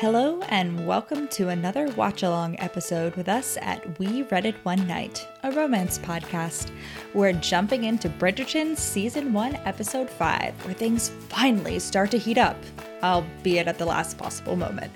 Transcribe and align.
Hello, 0.00 0.40
and 0.42 0.86
welcome 0.86 1.26
to 1.26 1.48
another 1.48 1.88
watch 1.96 2.22
along 2.22 2.54
episode 2.60 3.16
with 3.16 3.28
us 3.28 3.58
at 3.60 3.98
We 3.98 4.22
Read 4.22 4.46
It 4.46 4.54
One 4.64 4.86
Night, 4.86 5.26
a 5.42 5.50
romance 5.50 5.98
podcast. 5.98 6.70
We're 7.14 7.32
jumping 7.32 7.82
into 7.82 8.08
Bridgerton 8.08 8.78
Season 8.78 9.32
1, 9.32 9.56
Episode 9.64 10.08
5, 10.08 10.64
where 10.64 10.74
things 10.74 11.08
finally 11.28 11.80
start 11.80 12.12
to 12.12 12.16
heat 12.16 12.38
up, 12.38 12.56
albeit 13.02 13.66
at 13.66 13.76
the 13.78 13.86
last 13.86 14.16
possible 14.16 14.54
moment. 14.54 14.92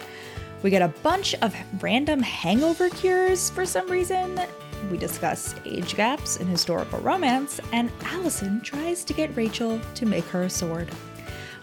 We 0.62 0.70
get 0.70 0.82
a 0.82 0.94
bunch 1.02 1.34
of 1.42 1.52
random 1.82 2.22
hangover 2.22 2.88
cures 2.88 3.50
for 3.50 3.66
some 3.66 3.90
reason. 3.90 4.40
We 4.88 4.98
discuss 4.98 5.56
age 5.64 5.96
gaps 5.96 6.36
in 6.36 6.46
historical 6.46 7.00
romance, 7.00 7.58
and 7.72 7.90
Allison 8.04 8.60
tries 8.60 9.02
to 9.06 9.12
get 9.12 9.36
Rachel 9.36 9.80
to 9.96 10.06
make 10.06 10.26
her 10.26 10.42
a 10.42 10.50
sword. 10.50 10.92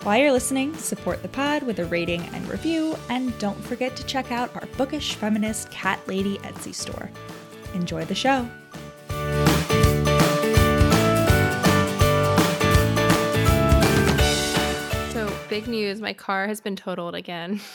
While 0.03 0.17
you're 0.17 0.31
listening, 0.31 0.73
support 0.75 1.21
the 1.21 1.27
pod 1.27 1.63
with 1.63 1.79
a 1.79 1.85
rating 1.85 2.21
and 2.33 2.47
review, 2.47 2.95
and 3.09 3.37
don't 3.37 3.61
forget 3.65 3.97
to 3.97 4.05
check 4.05 4.31
out 4.31 4.49
our 4.55 4.65
bookish 4.77 5.15
feminist 5.15 5.69
cat 5.71 5.99
lady 6.07 6.37
Etsy 6.37 6.73
store. 6.73 7.11
Enjoy 7.73 8.05
the 8.05 8.15
show. 8.15 8.47
So, 15.11 15.29
big 15.49 15.67
news 15.67 15.99
my 15.99 16.13
car 16.13 16.47
has 16.47 16.61
been 16.61 16.75
totaled 16.75 17.15
again. 17.15 17.59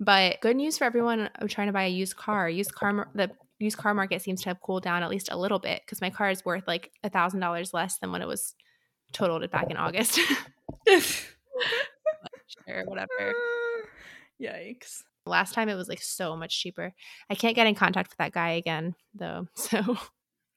But 0.00 0.40
good 0.40 0.56
news 0.56 0.78
for 0.78 0.82
everyone 0.82 1.30
trying 1.46 1.68
to 1.68 1.72
buy 1.72 1.84
a 1.84 1.88
used 1.88 2.16
car. 2.16 2.48
Used 2.48 2.74
car, 2.74 3.08
the 3.14 3.30
used 3.60 3.76
car 3.76 3.94
market 3.94 4.20
seems 4.20 4.42
to 4.42 4.48
have 4.48 4.60
cooled 4.60 4.82
down 4.82 5.04
at 5.04 5.10
least 5.10 5.28
a 5.30 5.38
little 5.38 5.60
bit 5.60 5.80
because 5.86 6.00
my 6.00 6.10
car 6.10 6.28
is 6.28 6.44
worth 6.44 6.64
like 6.66 6.90
a 7.04 7.08
thousand 7.08 7.38
dollars 7.38 7.72
less 7.72 7.98
than 7.98 8.10
when 8.10 8.20
it 8.20 8.26
was 8.26 8.56
totaled 9.12 9.48
back 9.52 9.70
in 9.70 9.76
August. 9.76 10.18
sure, 12.66 12.84
whatever. 12.84 13.32
Yikes. 14.40 15.02
Last 15.24 15.54
time 15.54 15.68
it 15.68 15.74
was 15.76 15.88
like 15.88 16.02
so 16.02 16.36
much 16.36 16.58
cheaper. 16.60 16.92
I 17.30 17.34
can't 17.34 17.54
get 17.54 17.66
in 17.66 17.74
contact 17.74 18.10
with 18.10 18.18
that 18.18 18.32
guy 18.32 18.50
again 18.50 18.94
though. 19.14 19.46
So 19.54 19.96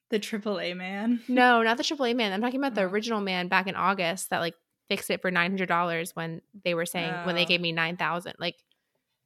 The 0.09 0.19
AAA 0.19 0.75
man. 0.75 1.21
no, 1.27 1.61
not 1.63 1.77
the 1.77 1.83
AAA 1.83 2.15
man. 2.15 2.31
I'm 2.33 2.41
talking 2.41 2.59
about 2.59 2.75
the 2.75 2.81
Oh. 2.81 2.89
original 2.89 3.21
man 3.21 3.47
back 3.47 3.67
in 3.67 3.75
August 3.75 4.29
that 4.31 4.39
like 4.39 4.55
fixed 4.89 5.09
it 5.09 5.21
for 5.21 5.31
nine 5.31 5.51
hundred 5.51 5.67
dollars 5.67 6.15
when 6.15 6.41
they 6.63 6.73
were 6.73 6.85
saying 6.85 7.13
when 7.25 7.35
they 7.35 7.43
Oh. 7.43 7.47
gave 7.47 7.61
me 7.61 7.71
nine 7.71 7.97
thousand. 7.97 8.33
Like, 8.39 8.55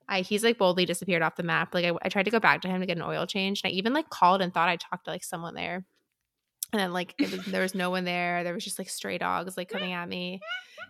I 0.08 0.22
he's 0.22 0.44
like 0.44 0.58
boldly 0.58 0.86
disappeared 0.86 1.22
off 1.22 1.36
the 1.36 1.44
map. 1.44 1.74
Like 1.74 1.86
I, 1.86 1.94
I 2.02 2.10
tried 2.10 2.24
to 2.24 2.32
go 2.32 2.40
back 2.40 2.62
to 2.62 2.68
him 2.68 2.82
to 2.82 2.88
get 2.88 2.98
an 2.98 3.04
oil 3.04 3.26
change, 3.26 3.62
and 3.64 3.70
I 3.72 3.74
even 3.76 3.94
like 3.94 4.10
called 4.10 4.42
and 4.42 4.54
thought 4.54 4.68
I 4.70 4.76
talked 4.78 5.06
to 5.06 5.12
like 5.12 5.24
someone 5.24 5.54
there, 5.54 5.86
and 6.74 6.80
then 6.80 6.92
like 6.94 7.14
was, 7.20 7.46
there 7.46 7.62
was 7.62 7.76
no 7.76 7.90
one 7.92 8.04
there. 8.06 8.44
There 8.44 8.54
was 8.54 8.64
just 8.64 8.80
like 8.80 8.90
stray 8.90 9.18
dogs 9.20 9.56
like 9.58 9.70
coming 9.70 9.94
at 9.94 10.10
me. 10.10 10.40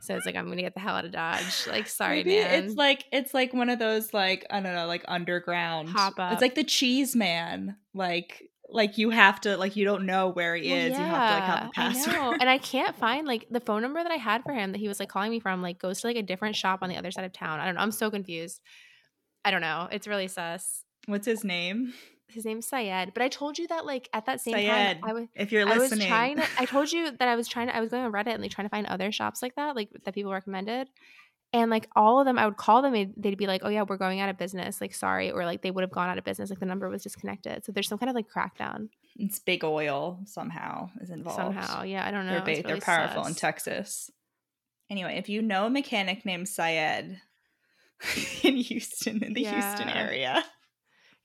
So 0.01 0.15
it's 0.15 0.25
like 0.25 0.35
I'm 0.35 0.47
gonna 0.47 0.61
get 0.61 0.73
the 0.73 0.79
hell 0.79 0.95
out 0.95 1.05
of 1.05 1.11
Dodge. 1.11 1.67
Like 1.67 1.87
sorry, 1.87 2.23
Maybe 2.23 2.39
man. 2.41 2.63
it's 2.63 2.75
like 2.75 3.05
it's 3.11 3.33
like 3.33 3.53
one 3.53 3.69
of 3.69 3.79
those 3.79 4.13
like 4.13 4.45
I 4.49 4.59
don't 4.59 4.73
know 4.73 4.87
like 4.87 5.03
underground 5.07 5.89
Hop 5.89 6.19
up. 6.19 6.33
It's 6.33 6.41
like 6.41 6.55
the 6.55 6.63
cheese 6.63 7.15
man. 7.15 7.75
Like 7.93 8.43
like 8.71 8.97
you 8.97 9.09
have 9.09 9.41
to 9.41 9.57
like 9.57 9.75
you 9.75 9.85
don't 9.85 10.05
know 10.05 10.29
where 10.29 10.55
he 10.55 10.69
Well, 10.69 10.79
is. 10.79 10.89
You 10.91 11.03
have 11.03 11.29
to 11.29 11.33
like 11.35 11.43
have 11.43 11.59
yeah, 11.59 11.65
the 11.65 11.71
password. 11.73 12.15
I 12.15 12.17
know. 12.19 12.37
And 12.39 12.49
I 12.49 12.57
can't 12.59 12.95
find 12.95 13.27
like 13.27 13.47
the 13.49 13.59
phone 13.59 13.81
number 13.81 14.01
that 14.01 14.11
I 14.11 14.17
had 14.17 14.43
for 14.43 14.53
him 14.53 14.71
that 14.71 14.77
he 14.77 14.87
was 14.87 14.99
like 14.99 15.09
calling 15.09 15.31
me 15.31 15.39
from 15.39 15.61
like 15.61 15.79
goes 15.79 16.01
to 16.01 16.07
like 16.07 16.17
a 16.17 16.23
different 16.23 16.55
shop 16.55 16.79
on 16.81 16.89
the 16.89 16.95
other 16.97 17.11
side 17.11 17.25
of 17.25 17.33
town. 17.33 17.59
I 17.59 17.65
don't 17.65 17.75
know. 17.75 17.81
I'm 17.81 17.91
so 17.91 18.09
confused. 18.11 18.61
I 19.43 19.51
don't 19.51 19.61
know. 19.61 19.87
It's 19.91 20.07
really 20.07 20.27
sus. 20.27 20.83
What's 21.07 21.25
his 21.25 21.43
name? 21.43 21.93
His 22.29 22.45
name's 22.45 22.67
Syed. 22.67 23.11
But 23.13 23.23
I 23.23 23.27
told 23.27 23.57
you 23.57 23.67
that 23.67 23.85
like 23.85 24.09
at 24.13 24.25
that 24.25 24.41
same 24.41 24.53
Syed. 24.55 25.01
time 25.01 25.09
I 25.09 25.13
was 25.13 25.27
If 25.35 25.51
you're 25.51 25.65
listening. 25.65 26.01
I 26.01 26.03
was 26.03 26.07
trying 26.07 26.35
to 26.37 26.47
I 26.57 26.65
told 26.65 26.91
you 26.91 27.11
that 27.11 27.27
I 27.27 27.35
was 27.35 27.47
trying 27.47 27.67
to 27.67 27.75
I 27.75 27.79
was 27.81 27.89
going 27.89 28.03
on 28.03 28.11
Reddit 28.11 28.33
and 28.33 28.41
like 28.41 28.51
trying 28.51 28.65
to 28.65 28.69
find 28.69 28.87
other 28.87 29.11
shops 29.11 29.41
like 29.41 29.55
that, 29.55 29.75
like 29.75 29.89
that 30.05 30.13
people 30.13 30.31
recommended. 30.31 30.89
And 31.51 31.71
like 31.71 31.89
all 31.95 32.19
of 32.19 32.25
them, 32.25 32.37
I 32.37 32.45
would 32.45 32.57
call 32.57 32.83
them 32.83 32.93
and 32.93 33.13
they'd 33.17 33.37
be 33.37 33.47
like, 33.47 33.61
Oh 33.63 33.69
yeah, 33.69 33.81
we're 33.81 33.97
going 33.97 34.19
out 34.19 34.29
of 34.29 34.37
business. 34.37 34.79
Like 34.79 34.93
sorry. 34.93 35.31
Or 35.31 35.45
like 35.45 35.61
they 35.61 35.71
would 35.71 35.81
have 35.81 35.91
gone 35.91 36.09
out 36.09 36.17
of 36.17 36.23
business. 36.23 36.49
Like 36.49 36.59
the 36.59 36.65
number 36.65 36.87
was 36.89 37.03
disconnected. 37.03 37.65
So 37.65 37.71
there's 37.71 37.87
some 37.87 37.97
kind 37.97 38.09
of 38.09 38.15
like 38.15 38.27
crackdown 38.29 38.89
it's 39.19 39.39
big 39.39 39.63
oil 39.63 40.19
somehow 40.25 40.89
is 41.01 41.09
involved. 41.09 41.37
somehow. 41.37 41.83
Yeah, 41.83 42.07
I 42.07 42.11
don't 42.11 42.25
know. 42.25 42.33
they're 42.33 42.41
big, 42.41 42.65
really 42.65 42.79
they're 42.79 42.81
powerful 42.81 43.25
in. 43.25 43.35
Texas. 43.35 44.09
Anyway, 44.89 45.17
if 45.17 45.29
you 45.29 45.41
know 45.41 45.65
a 45.65 45.69
mechanic 45.69 46.25
named 46.25 46.47
Syed 46.47 47.17
in 48.43 48.55
Houston, 48.55 49.23
in 49.23 49.33
the 49.33 49.43
Houston 49.43 49.89
area, 49.89 50.43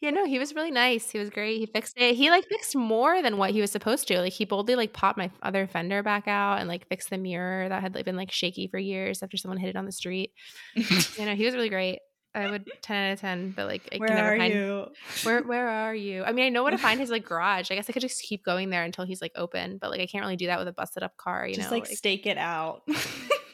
Yeah, 0.04 0.10
no, 0.10 0.26
he 0.26 0.38
was 0.38 0.54
really 0.54 0.70
nice. 0.70 1.10
He 1.10 1.18
was 1.18 1.30
great. 1.30 1.58
He 1.58 1.64
fixed 1.64 1.94
it. 1.96 2.14
He 2.14 2.28
like 2.28 2.46
fixed 2.46 2.76
more 2.76 3.22
than 3.22 3.38
what 3.38 3.52
he 3.52 3.62
was 3.62 3.70
supposed 3.70 4.06
to. 4.08 4.20
Like 4.20 4.34
he 4.34 4.44
boldly 4.44 4.76
like 4.76 4.92
popped 4.92 5.16
my 5.16 5.30
other 5.42 5.66
fender 5.66 6.02
back 6.02 6.28
out 6.28 6.58
and 6.58 6.68
like 6.68 6.86
fixed 6.88 7.08
the 7.08 7.16
mirror 7.16 7.70
that 7.70 7.80
had 7.80 7.94
like, 7.94 8.04
been 8.04 8.14
like 8.14 8.30
shaky 8.30 8.68
for 8.68 8.78
years 8.78 9.22
after 9.22 9.38
someone 9.38 9.56
hit 9.56 9.70
it 9.70 9.76
on 9.76 9.86
the 9.86 9.92
street. 9.92 10.32
You 11.16 11.24
know, 11.24 11.34
he 11.34 11.46
was 11.46 11.54
really 11.54 11.70
great. 11.70 12.00
I 12.34 12.50
would 12.50 12.70
ten 12.82 12.96
out 13.08 13.12
of 13.14 13.20
ten, 13.20 13.52
but 13.52 13.66
like 13.66 13.88
I 13.94 13.96
where 13.96 14.08
can 14.08 14.16
never 14.16 14.34
are 14.34 14.36
find 14.36 14.54
you? 14.54 14.86
where 15.22 15.42
where 15.46 15.68
are 15.68 15.94
you? 15.94 16.22
I 16.22 16.32
mean, 16.32 16.44
I 16.44 16.48
know 16.50 16.64
where 16.64 16.72
to 16.72 16.78
find 16.78 17.00
his 17.00 17.08
like 17.08 17.24
garage. 17.24 17.70
I 17.70 17.74
guess 17.76 17.88
I 17.88 17.94
could 17.94 18.02
just 18.02 18.20
keep 18.20 18.44
going 18.44 18.68
there 18.68 18.82
until 18.82 19.06
he's 19.06 19.22
like 19.22 19.32
open, 19.36 19.78
but 19.80 19.90
like 19.90 20.00
I 20.00 20.06
can't 20.06 20.22
really 20.22 20.36
do 20.36 20.48
that 20.48 20.58
with 20.58 20.68
a 20.68 20.72
busted 20.72 21.02
up 21.02 21.16
car. 21.16 21.46
You 21.46 21.54
Just 21.54 21.70
know, 21.70 21.76
like, 21.76 21.86
stake 21.86 22.26
it 22.26 22.36
out. 22.36 22.82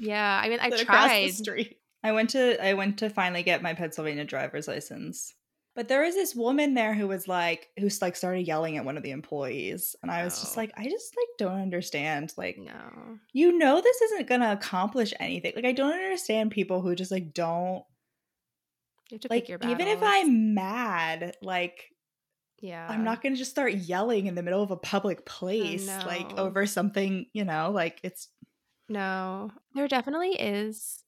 yeah. 0.00 0.40
I 0.42 0.48
mean, 0.48 0.58
I 0.60 0.68
it 0.68 0.80
across 0.80 1.10
the 1.10 1.28
street. 1.28 1.76
I 2.02 2.12
went 2.12 2.30
to 2.30 2.64
I 2.64 2.74
went 2.74 2.98
to 2.98 3.10
finally 3.10 3.44
get 3.44 3.62
my 3.62 3.74
Pennsylvania 3.74 4.24
driver's 4.24 4.66
license. 4.66 5.34
But 5.76 5.88
there 5.88 6.02
was 6.02 6.14
this 6.14 6.34
woman 6.34 6.74
there 6.74 6.94
who 6.94 7.06
was 7.08 7.28
like 7.28 7.68
who's 7.78 8.02
like 8.02 8.16
started 8.16 8.46
yelling 8.46 8.76
at 8.76 8.84
one 8.84 8.96
of 8.96 9.02
the 9.02 9.12
employees 9.12 9.94
and 10.02 10.10
I 10.10 10.24
was 10.24 10.38
just 10.40 10.56
Oh. 10.56 10.60
like 10.60 10.72
I 10.76 10.84
just 10.84 11.14
like 11.16 11.28
don't 11.38 11.60
understand 11.60 12.32
like 12.36 12.58
No. 12.58 13.18
you 13.32 13.56
know 13.56 13.80
this 13.80 14.00
isn't 14.02 14.28
going 14.28 14.40
to 14.40 14.52
accomplish 14.52 15.14
anything. 15.20 15.52
Like 15.56 15.64
I 15.64 15.72
don't 15.72 15.92
understand 15.92 16.50
people 16.50 16.82
who 16.82 16.94
just 16.94 17.12
like 17.12 17.32
don't 17.32 17.84
You 19.10 19.14
have 19.14 19.20
to 19.20 19.28
like 19.30 19.44
pick 19.44 19.48
your 19.48 19.58
even 19.70 19.86
if. 19.88 20.00
I'm 20.02 20.54
mad 20.54 21.36
like 21.42 21.86
yeah, 22.62 22.86
I'm 22.90 23.04
not 23.04 23.22
going 23.22 23.32
to 23.32 23.38
just 23.38 23.52
start 23.52 23.72
yelling 23.72 24.26
in 24.26 24.34
the 24.34 24.42
middle 24.42 24.62
of 24.62 24.70
a 24.70 24.76
public 24.76 25.20
oh, 25.20 25.24
place 25.24 25.86
like 26.04 26.36
over 26.38 26.66
something, 26.66 27.24
you 27.32 27.44
know, 27.46 27.70
like 27.70 28.00
it's 28.02 28.28
No, 28.86 29.50
there 29.74 29.88
definitely 29.88 30.32
is 30.32 31.02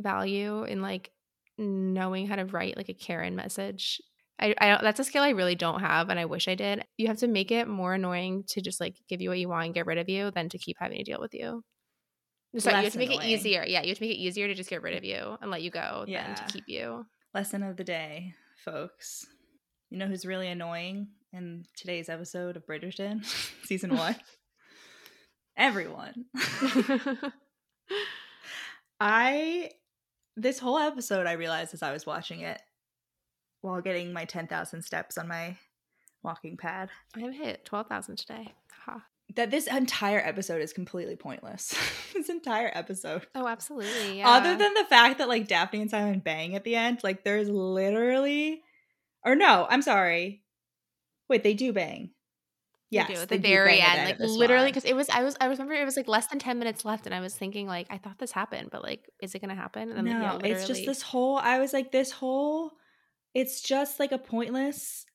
value 0.00 0.64
in 0.64 0.82
like 0.82 1.12
knowing 1.60 2.26
how 2.26 2.36
to 2.36 2.46
write 2.46 2.76
like 2.76 2.88
a 2.88 2.94
Karen 2.94 3.36
message. 3.36 4.00
I, 4.40 4.54
I 4.58 4.68
don't, 4.68 4.82
that's 4.82 5.00
a 5.00 5.04
skill 5.04 5.22
I 5.22 5.30
really 5.30 5.54
don't 5.54 5.80
have, 5.80 6.08
and 6.08 6.18
I 6.18 6.24
wish 6.24 6.48
I 6.48 6.54
did. 6.54 6.84
You 6.96 7.08
have 7.08 7.18
to 7.18 7.28
make 7.28 7.50
it 7.50 7.68
more 7.68 7.94
annoying 7.94 8.44
to 8.48 8.62
just 8.62 8.80
like 8.80 8.96
give 9.08 9.20
you 9.20 9.28
what 9.28 9.38
you 9.38 9.48
want 9.48 9.66
and 9.66 9.74
get 9.74 9.86
rid 9.86 9.98
of 9.98 10.08
you 10.08 10.30
than 10.30 10.48
to 10.48 10.58
keep 10.58 10.76
having 10.80 10.98
to 10.98 11.04
deal 11.04 11.20
with 11.20 11.34
you. 11.34 11.62
Sorry, 12.58 12.76
you 12.78 12.84
have 12.84 12.92
to 12.94 12.98
make 12.98 13.10
annoying. 13.10 13.30
it 13.30 13.32
easier. 13.32 13.64
Yeah, 13.66 13.82
you 13.82 13.90
have 13.90 13.98
to 13.98 14.04
make 14.04 14.16
it 14.16 14.20
easier 14.20 14.48
to 14.48 14.54
just 14.54 14.70
get 14.70 14.82
rid 14.82 14.96
of 14.96 15.04
you 15.04 15.36
and 15.40 15.50
let 15.50 15.62
you 15.62 15.70
go 15.70 16.04
than 16.08 16.34
to 16.34 16.44
keep 16.44 16.64
you. 16.66 17.04
lesson 17.34 17.62
of 17.62 17.76
the 17.76 17.84
day, 17.84 18.34
folks. 18.64 19.26
You 19.90 19.98
know 19.98 20.06
who's 20.06 20.24
really 20.24 20.48
annoying 20.48 21.08
in 21.32 21.64
today's 21.76 22.08
episode 22.08 22.56
of 22.56 22.66
Bridgerton, 22.66 23.24
season 23.64 23.94
one? 23.94 24.16
Everyone. 25.56 26.24
I, 29.00 29.70
this 30.40 30.58
whole 30.58 30.78
episode, 30.78 31.26
I 31.26 31.32
realized 31.32 31.74
as 31.74 31.82
I 31.82 31.92
was 31.92 32.06
watching 32.06 32.40
it 32.40 32.60
while 33.60 33.80
getting 33.80 34.12
my 34.12 34.24
10,000 34.24 34.82
steps 34.82 35.18
on 35.18 35.28
my 35.28 35.56
walking 36.22 36.56
pad, 36.56 36.90
I've 37.16 37.34
hit 37.34 37.64
twelve 37.64 37.86
thousand 37.86 38.16
today. 38.16 38.52
Ha. 38.84 39.02
that 39.36 39.50
this 39.50 39.66
entire 39.66 40.18
episode 40.18 40.60
is 40.62 40.72
completely 40.72 41.16
pointless. 41.16 41.74
this 42.14 42.28
entire 42.28 42.70
episode. 42.74 43.26
Oh, 43.34 43.46
absolutely. 43.46 44.18
Yeah. 44.18 44.28
Other 44.28 44.56
than 44.56 44.74
the 44.74 44.84
fact 44.84 45.18
that 45.18 45.28
like 45.28 45.48
Daphne 45.48 45.80
and 45.82 45.90
Simon 45.90 46.20
bang 46.20 46.54
at 46.54 46.64
the 46.64 46.76
end, 46.76 47.00
like 47.02 47.24
there's 47.24 47.48
literally, 47.48 48.62
or 49.24 49.34
no, 49.34 49.66
I'm 49.68 49.82
sorry. 49.82 50.42
Wait, 51.28 51.42
they 51.42 51.54
do 51.54 51.72
bang. 51.72 52.10
Do 52.90 52.98
at 52.98 53.28
the 53.28 53.38
very 53.38 53.78
bang 53.78 53.80
at 53.82 53.94
the 53.94 54.00
end, 54.00 54.20
like 54.20 54.38
literally, 54.38 54.66
because 54.66 54.84
it 54.84 54.94
was 54.94 55.08
I 55.08 55.22
was 55.22 55.36
I 55.40 55.46
remember 55.46 55.74
it 55.74 55.84
was 55.84 55.96
like 55.96 56.08
less 56.08 56.26
than 56.26 56.38
ten 56.38 56.58
minutes 56.58 56.84
left, 56.84 57.06
and 57.06 57.14
I 57.14 57.20
was 57.20 57.34
thinking 57.34 57.66
like 57.66 57.86
I 57.90 57.98
thought 57.98 58.18
this 58.18 58.32
happened, 58.32 58.70
but 58.72 58.82
like 58.82 59.08
is 59.22 59.34
it 59.34 59.40
gonna 59.40 59.54
happen? 59.54 59.92
And 59.92 60.06
then 60.06 60.20
no, 60.20 60.34
like, 60.34 60.44
yeah, 60.44 60.52
it's 60.54 60.66
just 60.66 60.84
this 60.86 61.02
whole. 61.02 61.36
I 61.36 61.58
was 61.60 61.72
like, 61.72 61.92
this 61.92 62.10
whole. 62.10 62.72
It's 63.32 63.60
just 63.62 64.00
like 64.00 64.10
a 64.10 64.18
pointless 64.18 65.06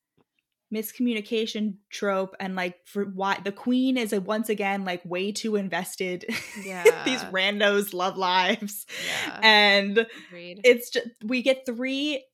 miscommunication 0.74 1.76
trope, 1.92 2.36
and 2.40 2.56
like 2.56 2.76
for 2.86 3.06
why 3.06 3.40
the 3.44 3.52
queen 3.52 3.98
is 3.98 4.14
uh, 4.14 4.22
once 4.22 4.50
again 4.50 4.86
like 4.86 5.04
way 5.06 5.32
too 5.32 5.56
invested 5.56 6.24
in 6.24 6.34
these 7.06 7.22
randos' 7.26 7.94
love 7.94 8.18
lives, 8.18 8.86
Yeah. 9.28 9.40
and 9.44 10.08
Agreed. 10.30 10.62
it's 10.64 10.90
just 10.90 11.08
we 11.24 11.42
get 11.42 11.66
three 11.66 12.26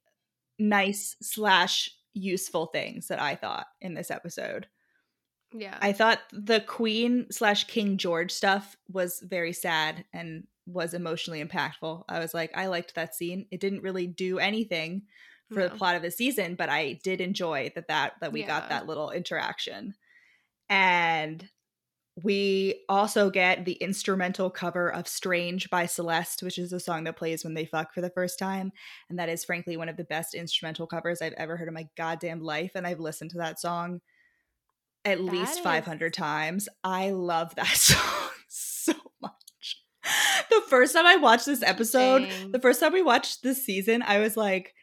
nice 0.59 1.15
slash 1.21 1.89
useful 2.13 2.67
things 2.67 3.07
that 3.07 3.21
I 3.21 3.35
thought 3.35 3.65
in 3.79 3.93
this 3.95 4.11
episode. 4.11 4.67
Yeah, 5.53 5.77
I 5.81 5.93
thought 5.93 6.19
the 6.31 6.61
Queen 6.61 7.27
slash 7.31 7.65
King 7.65 7.97
George 7.97 8.31
stuff 8.31 8.75
was 8.89 9.21
very 9.23 9.53
sad 9.53 10.05
and 10.13 10.45
was 10.65 10.93
emotionally 10.93 11.43
impactful. 11.43 12.03
I 12.07 12.19
was 12.19 12.33
like, 12.33 12.51
I 12.55 12.67
liked 12.67 12.95
that 12.95 13.15
scene. 13.15 13.47
It 13.51 13.59
didn't 13.59 13.83
really 13.83 14.07
do 14.07 14.39
anything 14.39 15.03
for 15.51 15.63
the 15.63 15.75
plot 15.75 15.95
of 15.95 16.01
the 16.01 16.11
season, 16.11 16.55
but 16.55 16.69
I 16.69 16.99
did 17.03 17.19
enjoy 17.19 17.71
that 17.75 17.89
that 17.89 18.13
that 18.21 18.31
we 18.31 18.43
got 18.43 18.69
that 18.69 18.87
little 18.87 19.11
interaction. 19.11 19.93
And 20.69 21.47
we 22.23 22.83
also 22.89 23.29
get 23.29 23.65
the 23.65 23.73
instrumental 23.73 24.49
cover 24.49 24.91
of 24.91 25.07
Strange 25.07 25.69
by 25.69 25.85
Celeste, 25.85 26.43
which 26.43 26.57
is 26.57 26.73
a 26.73 26.79
song 26.79 27.05
that 27.05 27.17
plays 27.17 27.43
when 27.43 27.53
they 27.53 27.65
fuck 27.65 27.93
for 27.93 28.01
the 28.01 28.09
first 28.09 28.37
time. 28.37 28.71
And 29.09 29.17
that 29.19 29.29
is, 29.29 29.45
frankly, 29.45 29.77
one 29.77 29.89
of 29.89 29.97
the 29.97 30.03
best 30.03 30.33
instrumental 30.33 30.87
covers 30.87 31.21
I've 31.21 31.33
ever 31.33 31.57
heard 31.57 31.67
in 31.67 31.73
my 31.73 31.87
goddamn 31.97 32.41
life. 32.41 32.71
And 32.75 32.85
I've 32.85 32.99
listened 32.99 33.31
to 33.31 33.37
that 33.39 33.59
song 33.59 34.01
at 35.05 35.17
That 35.17 35.23
least 35.23 35.53
is- 35.53 35.59
500 35.59 36.13
times. 36.13 36.67
I 36.83 37.11
love 37.11 37.55
that 37.55 37.67
song 37.75 38.29
so 38.47 38.93
much. 39.21 39.77
The 40.49 40.61
first 40.67 40.93
time 40.93 41.05
I 41.05 41.15
watched 41.17 41.45
this 41.45 41.63
episode, 41.63 42.23
Dang. 42.23 42.51
the 42.51 42.59
first 42.59 42.79
time 42.79 42.93
we 42.93 43.01
watched 43.03 43.43
this 43.43 43.63
season, 43.65 44.03
I 44.05 44.19
was 44.19 44.35
like, 44.35 44.73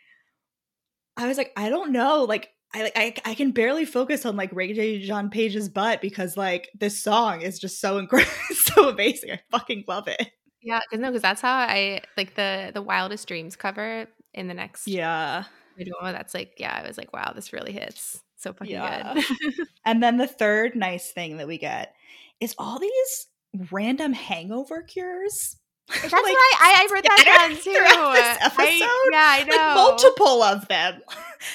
I 1.16 1.26
was 1.26 1.36
like, 1.36 1.52
I 1.56 1.68
don't 1.68 1.92
know, 1.92 2.24
like. 2.24 2.50
I 2.74 2.82
like 2.82 2.92
I, 2.96 3.14
I 3.24 3.34
can 3.34 3.52
barely 3.52 3.86
focus 3.86 4.26
on 4.26 4.36
like 4.36 4.50
Regé-Jean 4.52 5.30
Page's 5.30 5.70
butt 5.70 6.02
because 6.02 6.36
like 6.36 6.68
this 6.78 7.02
song 7.02 7.40
is 7.40 7.58
just 7.58 7.80
so 7.80 7.96
incredible, 7.96 8.30
so 8.50 8.90
amazing. 8.90 9.30
I 9.30 9.40
fucking 9.50 9.84
love 9.88 10.06
it. 10.06 10.30
Yeah, 10.60 10.80
because 10.80 11.00
no, 11.00 11.08
because 11.08 11.22
that's 11.22 11.40
how 11.40 11.54
I 11.56 12.02
like 12.18 12.34
the 12.34 12.70
the 12.74 12.82
wildest 12.82 13.26
dreams 13.26 13.56
cover 13.56 14.06
in 14.34 14.48
the 14.48 14.52
next 14.54 14.86
Yeah. 14.86 15.44
video. 15.78 15.94
That's 16.02 16.34
like, 16.34 16.56
yeah, 16.58 16.78
I 16.78 16.86
was 16.86 16.98
like, 16.98 17.10
wow, 17.14 17.32
this 17.34 17.54
really 17.54 17.72
hits 17.72 18.22
so 18.38 18.52
fucking 18.54 18.72
Yeah. 18.72 19.14
good. 19.14 19.68
And 19.84 20.02
then 20.02 20.16
the 20.16 20.26
third 20.26 20.74
nice 20.76 21.10
thing 21.10 21.36
that 21.38 21.46
we 21.46 21.58
get 21.58 21.94
is 22.40 22.54
all 22.58 22.78
these 22.78 23.26
random 23.70 24.12
hangover 24.12 24.82
cures. 24.82 25.56
That's 25.88 26.12
what 26.12 26.22
I, 26.22 26.52
I 26.60 26.86
I 26.86 26.92
wrote 26.92 27.04
that 27.04 27.24
down 27.48 27.56
too. 27.56 27.70
this 27.70 27.80
I, 27.80 28.38
episode. 28.42 29.12
yeah, 29.12 29.26
I 29.30 29.44
know. 29.44 29.56
Like 29.56 29.74
multiple 29.74 30.42
of 30.42 30.68
them. 30.68 31.00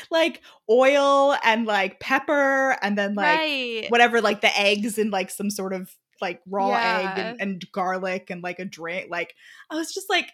like 0.09 0.41
oil 0.69 1.35
and 1.44 1.65
like 1.68 2.00
pepper 2.00 2.75
and 2.81 2.97
then 2.97 3.13
like 3.13 3.38
right. 3.38 3.86
whatever, 3.89 4.21
like 4.21 4.41
the 4.41 4.59
eggs 4.59 4.97
and 4.97 5.12
like 5.12 5.29
some 5.29 5.51
sort 5.51 5.71
of 5.74 5.95
like 6.19 6.41
raw 6.47 6.71
egg 6.74 7.18
and, 7.19 7.41
and 7.41 7.71
garlic 7.71 8.31
and 8.31 8.41
like 8.41 8.57
a 8.57 8.65
drink. 8.65 9.12
Like 9.12 9.36
I 9.69 9.75
was 9.75 9.94
just 9.94 10.09
like, 10.09 10.31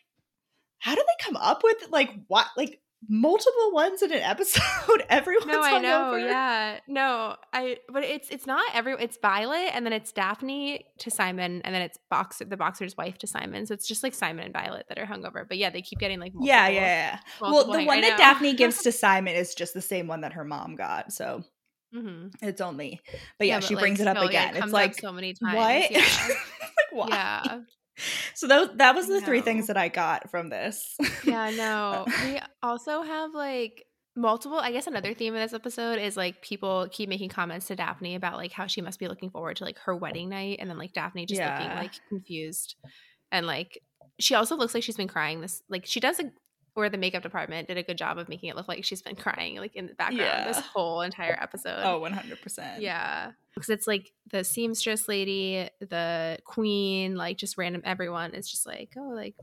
how 0.78 0.96
do 0.96 1.04
they 1.06 1.26
come 1.26 1.36
up 1.36 1.62
with 1.64 1.78
like 1.90 2.10
what 2.28 2.48
like 2.56 2.80
multiple 3.08 3.72
ones 3.72 4.02
in 4.02 4.12
an 4.12 4.20
episode? 4.20 5.04
Everyone's 5.10 5.48
No, 5.48 5.62
I 5.62 5.80
know. 5.80 5.90
hungover? 6.14 6.22
Yeah, 6.28 6.80
no, 6.88 7.36
I. 7.54 7.78
But 7.92 8.04
it's 8.04 8.30
it's 8.30 8.46
not 8.46 8.64
every. 8.74 8.94
It's 9.00 9.18
Violet, 9.22 9.72
and 9.74 9.86
then 9.86 9.94
it's 9.94 10.12
Daphne 10.12 10.86
to 11.00 11.10
Simon, 11.12 11.62
and 11.64 11.74
then 11.74 11.82
it's 11.82 11.98
Boxer, 12.10 12.46
the 12.46 12.58
boxer's 12.58 12.98
wife 12.98 13.18
to 13.20 13.28
Simon. 13.28 13.66
So 13.66 13.74
it's 13.74 13.88
just 13.88 14.04
like 14.04 14.14
Simon 14.14 14.46
and 14.46 14.54
Violet 14.54 14.86
that 14.90 15.00
are 15.00 15.06
hungover. 15.06 15.48
But 15.48 15.58
yeah, 15.58 15.70
they 15.70 15.82
keep 15.82 16.00
getting 16.00 16.20
like 16.20 16.34
multiple, 16.34 16.48
Yeah, 16.48 16.68
yeah, 16.68 16.82
yeah. 16.82 17.20
Well, 17.42 17.66
the 17.66 17.78
hang- 17.80 17.88
one 17.88 18.02
that. 18.02 18.18
Daphne 18.18 18.54
gives 18.54 18.84
to 18.84 18.92
Simon 18.92 19.36
is 19.36 19.56
just 19.56 19.74
the 19.74 19.82
same 19.82 20.08
one 20.08 20.22
that 20.22 20.34
her 20.34 20.44
mom 20.44 20.76
got. 20.76 21.14
So 21.14 21.44
Mhm. 21.96 22.34
it's 22.42 22.62
only, 22.62 23.00
but 23.40 23.48
yeah, 23.48 23.58
but, 23.58 23.64
she 23.64 23.76
like, 23.76 23.82
brings 23.82 24.00
it 24.00 24.08
up 24.08 24.18
yeah, 24.18 24.24
again. 24.26 24.56
it's 24.58 24.72
like, 24.72 25.00
so 25.00 25.12
many 25.12 25.34
times. 25.34 25.56
what? 25.56 25.92
Yeah, 25.92 26.00
like, 26.28 26.38
why? 26.92 27.08
yeah, 27.10 27.60
So 28.36 28.48
that, 28.48 28.78
that 28.78 28.96
was 28.96 29.08
the 29.08 29.22
three 29.22 29.42
things 29.42 29.68
that 29.68 29.78
I 29.78 29.90
got 29.90 30.30
from 30.32 30.50
this. 30.50 30.96
yeah. 31.24 31.52
No, 31.56 32.06
we 32.24 32.40
also 32.64 33.02
have 33.02 33.34
like 33.34 33.86
multiple. 34.16 34.58
I 34.60 34.72
guess 34.72 34.88
another 34.88 35.14
theme 35.14 35.34
of 35.34 35.42
this 35.42 35.54
episode 35.54 36.00
is 36.00 36.16
like 36.16 36.42
people 36.42 36.88
keep 36.92 37.10
making 37.10 37.30
comments 37.30 37.68
to 37.68 37.76
Daphne 37.76 38.16
about 38.16 38.38
like 38.38 38.52
how 38.52 38.68
she 38.68 38.82
must 38.82 39.00
be 39.00 39.08
looking 39.08 39.30
forward 39.30 39.58
to 39.58 39.66
like 39.66 39.78
her 39.80 39.96
wedding 39.96 40.30
night, 40.30 40.58
and 40.62 40.70
then 40.70 40.78
like 40.78 40.94
Daphne 40.94 41.26
just 41.26 41.42
looking 41.42 41.68
like 41.68 41.94
confused, 42.08 42.76
and 43.32 43.46
like 43.46 43.82
she 44.20 44.36
also 44.36 44.56
looks 44.56 44.74
like 44.74 44.84
she's 44.84 44.98
been 44.98 45.08
crying. 45.08 45.42
This 45.42 45.62
like 45.70 45.86
she 45.86 46.00
does 46.00 46.20
a 46.20 46.32
or 46.80 46.90
the 46.90 46.98
makeup 46.98 47.24
department 47.24 47.68
did 47.68 47.78
a 47.78 47.84
good 47.84 47.98
job 47.98 48.18
of 48.18 48.30
making 48.30 48.50
it 48.50 48.56
look 48.56 48.68
like 48.68 48.84
she's 48.84 49.02
been 49.02 49.16
crying 49.16 49.58
like 49.58 49.76
in 49.76 49.88
the 49.88 49.94
background 49.94 50.48
this 50.50 50.60
whole 50.60 51.02
entire 51.02 51.38
episode. 51.42 51.82
oh, 51.84 52.00
100%. 52.02 52.80
Yeah. 52.80 53.32
Because 53.54 53.70
it's 53.70 53.88
like 53.88 54.12
the 54.32 54.44
seamstress 54.44 55.08
lady, 55.08 55.70
the 55.80 56.40
queen, 56.46 57.16
like 57.16 57.38
just 57.38 57.58
random 57.58 57.82
everyone 57.86 58.34
is 58.34 58.50
just 58.50 58.66
like, 58.66 58.94
oh, 58.98 59.10
like, 59.10 59.36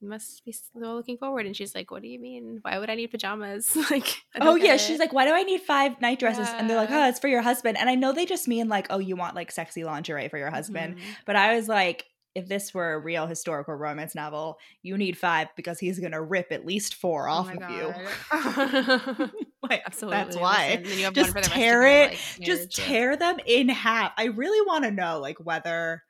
you 0.00 0.08
must 0.08 0.44
be 0.44 0.50
so 0.50 0.66
looking 0.96 1.16
forward. 1.16 1.46
And 1.46 1.56
she's 1.56 1.74
like, 1.76 1.92
what 1.92 2.02
do 2.02 2.08
you 2.08 2.18
mean? 2.18 2.58
Why 2.62 2.76
would 2.78 2.90
I 2.90 2.96
need 2.96 3.12
pajamas? 3.12 3.76
like, 3.90 4.16
Oh 4.40 4.56
yeah, 4.56 4.74
it. 4.74 4.80
she's 4.80 4.98
like, 4.98 5.12
"Why 5.12 5.24
do 5.26 5.32
I 5.32 5.44
need 5.44 5.60
five 5.60 6.00
night 6.00 6.18
dresses?" 6.18 6.48
And 6.48 6.68
they're 6.68 6.76
like, 6.76 6.90
Yeah. 6.90 7.04
"Oh, 7.04 7.08
it's 7.08 7.20
for 7.20 7.28
your 7.28 7.40
husband." 7.42 7.78
And 7.78 7.88
I 7.88 7.94
know 7.94 8.12
they 8.12 8.26
just 8.26 8.48
mean 8.48 8.68
like, 8.68 8.88
"Oh, 8.90 8.98
you 8.98 9.14
want 9.14 9.36
like 9.36 9.52
sexy 9.52 9.84
lingerie 9.84 10.28
for 10.28 10.38
your 10.38 10.50
husband." 10.50 10.96
Mhm. 10.96 11.00
But 11.24 11.36
I 11.36 11.54
was 11.54 11.68
like, 11.68 12.06
if 12.34 12.48
this 12.48 12.72
were 12.72 12.94
a 12.94 12.98
real 12.98 13.26
historical 13.26 13.74
romance 13.74 14.14
novel, 14.14 14.58
you 14.82 14.96
need 14.96 15.18
five 15.18 15.48
because 15.56 15.78
he's 15.78 15.98
gonna 16.00 16.22
rip 16.22 16.50
at 16.52 16.64
least 16.66 16.94
four 16.94 17.28
oh 17.28 17.32
off 17.32 17.46
my 17.46 17.54
of 17.54 17.70
you. 17.70 17.94
God. 18.30 19.30
Like, 19.62 19.82
Absolutely. 19.86 20.24
That's 20.24 20.36
why. 20.36 20.68
Listen, 20.68 20.82
then 20.82 20.98
you 20.98 21.04
have 21.04 21.14
Just 21.14 21.34
one 21.34 21.42
for 21.44 21.48
the 21.48 21.54
rest 21.54 21.54
tear 21.54 21.82
it- 21.86 22.10
like, 22.12 22.18
Just 22.42 22.74
tear 22.74 23.16
them 23.16 23.38
in 23.46 23.68
half. 23.68 24.12
I 24.16 24.24
really 24.24 24.60
want 24.66 24.84
to 24.84 24.90
know 24.90 25.20
like 25.20 25.38
whether 25.38 26.02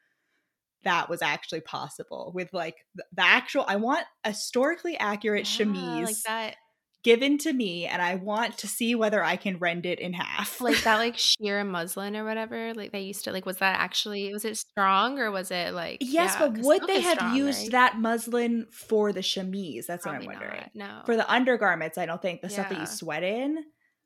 that 0.85 1.09
was 1.09 1.23
actually 1.23 1.61
possible 1.61 2.33
with 2.35 2.53
like 2.53 2.87
the, 2.95 3.05
the 3.13 3.23
actual 3.23 3.65
I 3.69 3.77
want 3.77 4.05
a 4.25 4.31
historically 4.31 4.99
accurate 4.99 5.47
Yeah, 5.47 5.57
chemise 5.65 6.05
like 6.07 6.23
that, 6.27 6.57
given 7.03 7.39
to 7.39 7.53
me 7.53 7.87
and 7.87 8.01
I 8.01 8.15
want 8.15 8.59
to 8.59 8.69
see 8.69 8.95
whether 8.95 9.23
I 9.23 9.37
can 9.37 9.59
rend 9.59 9.87
it 9.87 9.99
in 9.99 10.13
half. 10.13 10.61
like 10.61 10.83
that, 10.83 10.97
like 10.99 11.15
sheer 11.19 11.63
muslin 11.65 12.17
or 12.17 12.25
whatever. 12.25 12.75
Like 12.75 12.93
they 12.93 13.01
used 13.01 13.25
to, 13.25 13.33
like, 13.33 13.47
was 13.47 13.59
that 13.59 13.79
actually, 13.81 14.33
was 14.33 14.45
it 14.45 14.57
strong 14.57 15.19
or 15.19 15.31
was 15.31 15.51
it 15.51 15.75
like, 15.75 15.99
Yes, 16.01 16.37
yeah, 16.39 16.49
but 16.49 16.59
would 16.59 16.87
they 16.87 17.01
have 17.01 17.19
strong, 17.19 17.37
used 17.37 17.63
right? 17.63 17.73
that 17.73 17.99
muslin 17.99 18.67
for 18.71 19.13
the 19.13 19.23
chemise? 19.23 19.87
That's 19.87 20.05
Probably 20.05 20.27
what 20.27 20.37
I'm 20.37 20.43
wondering. 20.43 20.71
not, 20.75 20.89
No. 20.89 21.03
For 21.07 21.17
the 21.17 21.31
undergarments, 21.31 21.99
I 21.99 22.07
don't 22.07 22.23
think 22.23 22.41
the 22.43 22.49
stuff 22.49 22.69
that 22.69 22.79
you 22.79 22.87
sweat 22.87 23.23
in. 23.23 23.65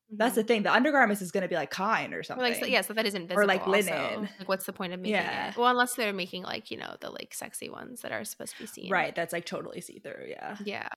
That's 0.08 0.36
the 0.36 0.42
mm-hmm. 0.42 0.48
thing. 0.48 0.62
The 0.62 0.72
undergarments 0.72 1.20
is 1.20 1.32
going 1.32 1.42
to 1.42 1.48
be 1.48 1.56
like 1.56 1.70
kind 1.70 2.14
or 2.14 2.20
Or 2.20 2.22
something. 2.22 2.44
like 2.44 2.60
so, 2.60 2.66
yeah, 2.66 2.82
so 2.82 2.94
that 2.94 3.06
isn't 3.06 3.26
visible. 3.26 3.46
like 3.46 3.66
also. 3.66 3.72
linen. 3.72 4.28
Like, 4.38 4.48
what's 4.48 4.64
the 4.64 4.72
point 4.72 4.92
of 4.92 5.00
making 5.00 5.14
Yeah. 5.14 5.48
it? 5.50 5.56
Well, 5.56 5.68
unless 5.68 5.94
they're 5.94 6.12
making 6.12 6.44
like 6.44 6.70
you 6.70 6.76
know 6.76 6.96
the 7.00 7.10
like 7.10 7.34
sexy 7.34 7.68
ones 7.68 8.02
that 8.02 8.12
are 8.12 8.24
supposed 8.24 8.54
to 8.54 8.62
be 8.62 8.66
seen. 8.66 8.90
Right. 8.92 9.14
That's 9.14 9.32
like 9.32 9.46
totally 9.46 9.80
see 9.80 9.98
through. 9.98 10.26
Yeah. 10.28 10.56
Yeah. 10.64 10.88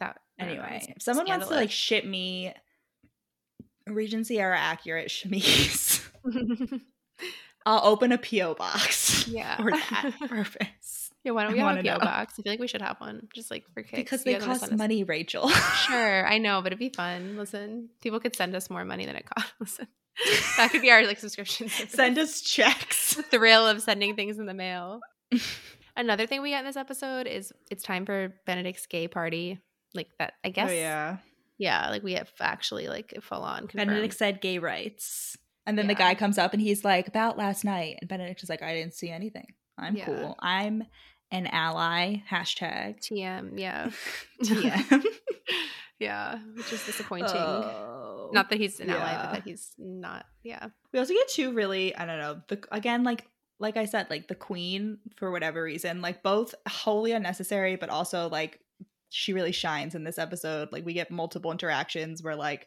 That. 0.00 0.20
I 0.38 0.44
Anyway, 0.44 0.94
if 0.96 1.02
someone 1.02 1.26
wants 1.26 1.48
to 1.48 1.54
like 1.54 1.70
ship 1.70 2.04
me 2.04 2.52
Regency 3.86 4.38
era 4.38 4.58
accurate 4.58 5.08
chemise, 5.10 6.08
I'll 7.66 7.84
open 7.84 8.12
a 8.12 8.18
PO 8.18 8.54
box 8.54 9.26
yeah. 9.28 9.56
for 9.56 9.70
that 9.70 10.12
purpose 10.28 11.10
yeah. 11.24 11.32
Why 11.32 11.42
don't 11.42 11.50
I 11.50 11.54
we 11.54 11.58
have 11.60 11.66
wanna 11.66 11.80
a 11.80 11.82
PO 11.82 11.92
know. 11.94 11.98
box? 11.98 12.34
I 12.38 12.42
feel 12.42 12.52
like 12.52 12.60
we 12.60 12.68
should 12.68 12.82
have 12.82 12.98
one 13.00 13.28
just 13.34 13.50
like 13.50 13.64
for 13.74 13.82
kids 13.82 13.96
because 13.96 14.24
they 14.24 14.34
wanna 14.34 14.44
cost 14.46 14.60
send 14.60 14.72
us- 14.74 14.78
money, 14.78 15.04
Rachel. 15.04 15.48
Sure, 15.48 16.26
I 16.26 16.38
know, 16.38 16.60
but 16.62 16.68
it'd 16.68 16.78
be 16.78 16.90
fun. 16.90 17.36
Listen, 17.36 17.88
people 18.02 18.20
could 18.20 18.36
send 18.36 18.54
us 18.54 18.70
more 18.70 18.84
money 18.84 19.06
than 19.06 19.16
it 19.16 19.24
costs. 19.26 19.52
Listen, 19.58 19.88
that 20.56 20.70
could 20.70 20.82
be 20.82 20.90
our 20.90 21.04
like 21.06 21.18
subscription. 21.18 21.68
service. 21.68 21.92
Send 21.94 22.18
us 22.18 22.40
checks. 22.42 23.14
the 23.14 23.22
thrill 23.22 23.66
of 23.66 23.82
sending 23.82 24.14
things 24.16 24.38
in 24.38 24.46
the 24.46 24.54
mail. 24.54 25.00
Another 25.96 26.26
thing 26.26 26.42
we 26.42 26.50
got 26.52 26.60
in 26.60 26.64
this 26.66 26.76
episode 26.76 27.26
is 27.26 27.52
it's 27.70 27.82
time 27.82 28.06
for 28.06 28.32
Benedict's 28.46 28.86
gay 28.86 29.08
party. 29.08 29.60
Like 29.94 30.08
that, 30.18 30.34
I 30.44 30.48
oh, 30.48 30.52
guess. 30.52 30.70
Oh 30.70 30.74
yeah. 30.74 31.16
Yeah, 31.58 31.90
like 31.90 32.02
we 32.04 32.12
have 32.12 32.30
actually 32.40 32.88
like 32.88 33.14
full 33.20 33.42
on. 33.42 33.66
Confirmed. 33.66 33.88
Benedict 33.88 34.14
said 34.14 34.40
gay 34.40 34.58
rights. 34.58 35.36
And 35.66 35.76
then 35.76 35.86
the 35.86 35.94
guy 35.94 36.14
comes 36.14 36.38
up 36.38 36.54
and 36.54 36.62
he's 36.62 36.82
like, 36.82 37.08
about 37.08 37.36
last 37.36 37.62
night. 37.62 37.98
And 38.00 38.08
Benedict 38.08 38.42
is 38.42 38.48
like, 38.48 38.62
I 38.62 38.74
didn't 38.74 38.94
see 38.94 39.10
anything. 39.10 39.52
I'm 39.76 39.96
Yeah. 39.96 40.06
cool. 40.06 40.36
I'm 40.38 40.84
an 41.30 41.46
ally. 41.46 42.22
Hashtag 42.30 43.00
TM, 43.00 43.58
yeah, 43.58 43.90
TM. 44.42 45.04
yeah, 45.98 46.38
which 46.54 46.72
is 46.72 46.84
disappointing. 46.84 47.36
Oh. 47.36 48.30
not 48.32 48.50
that 48.50 48.58
he's 48.58 48.80
an 48.80 48.90
ally, 48.90 49.14
but 49.22 49.32
that 49.32 49.42
he's 49.44 49.72
not. 49.78 50.26
Yeah, 50.42 50.68
We 50.92 50.98
also 50.98 51.12
get 51.14 51.28
two 51.28 51.52
really, 51.52 51.94
I 51.94 52.06
don't 52.06 52.18
know, 52.18 52.42
the 52.48 52.62
again, 52.70 53.04
like 53.04 53.26
like 53.60 53.76
I 53.76 53.86
said, 53.86 54.08
like 54.08 54.28
the 54.28 54.34
queen 54.34 54.98
for 55.16 55.30
whatever 55.30 55.62
reason, 55.62 56.00
like 56.00 56.22
both 56.22 56.54
wholly 56.68 57.12
unnecessary, 57.12 57.76
but 57.76 57.90
also 57.90 58.28
like 58.28 58.60
she 59.10 59.32
really 59.32 59.52
shines 59.52 59.94
in 59.94 60.04
this 60.04 60.18
episode. 60.18 60.70
Like 60.72 60.84
we 60.84 60.92
get 60.94 61.10
multiple 61.10 61.52
interactions 61.52 62.22
where 62.22 62.36
like 62.36 62.66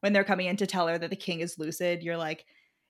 when 0.00 0.12
they're 0.12 0.24
coming 0.24 0.46
in 0.46 0.56
to 0.56 0.66
tell 0.66 0.88
her 0.88 0.98
that 0.98 1.10
the 1.10 1.16
king 1.16 1.40
is 1.40 1.58
lucid, 1.58 2.02
you're 2.02 2.16
like, 2.16 2.44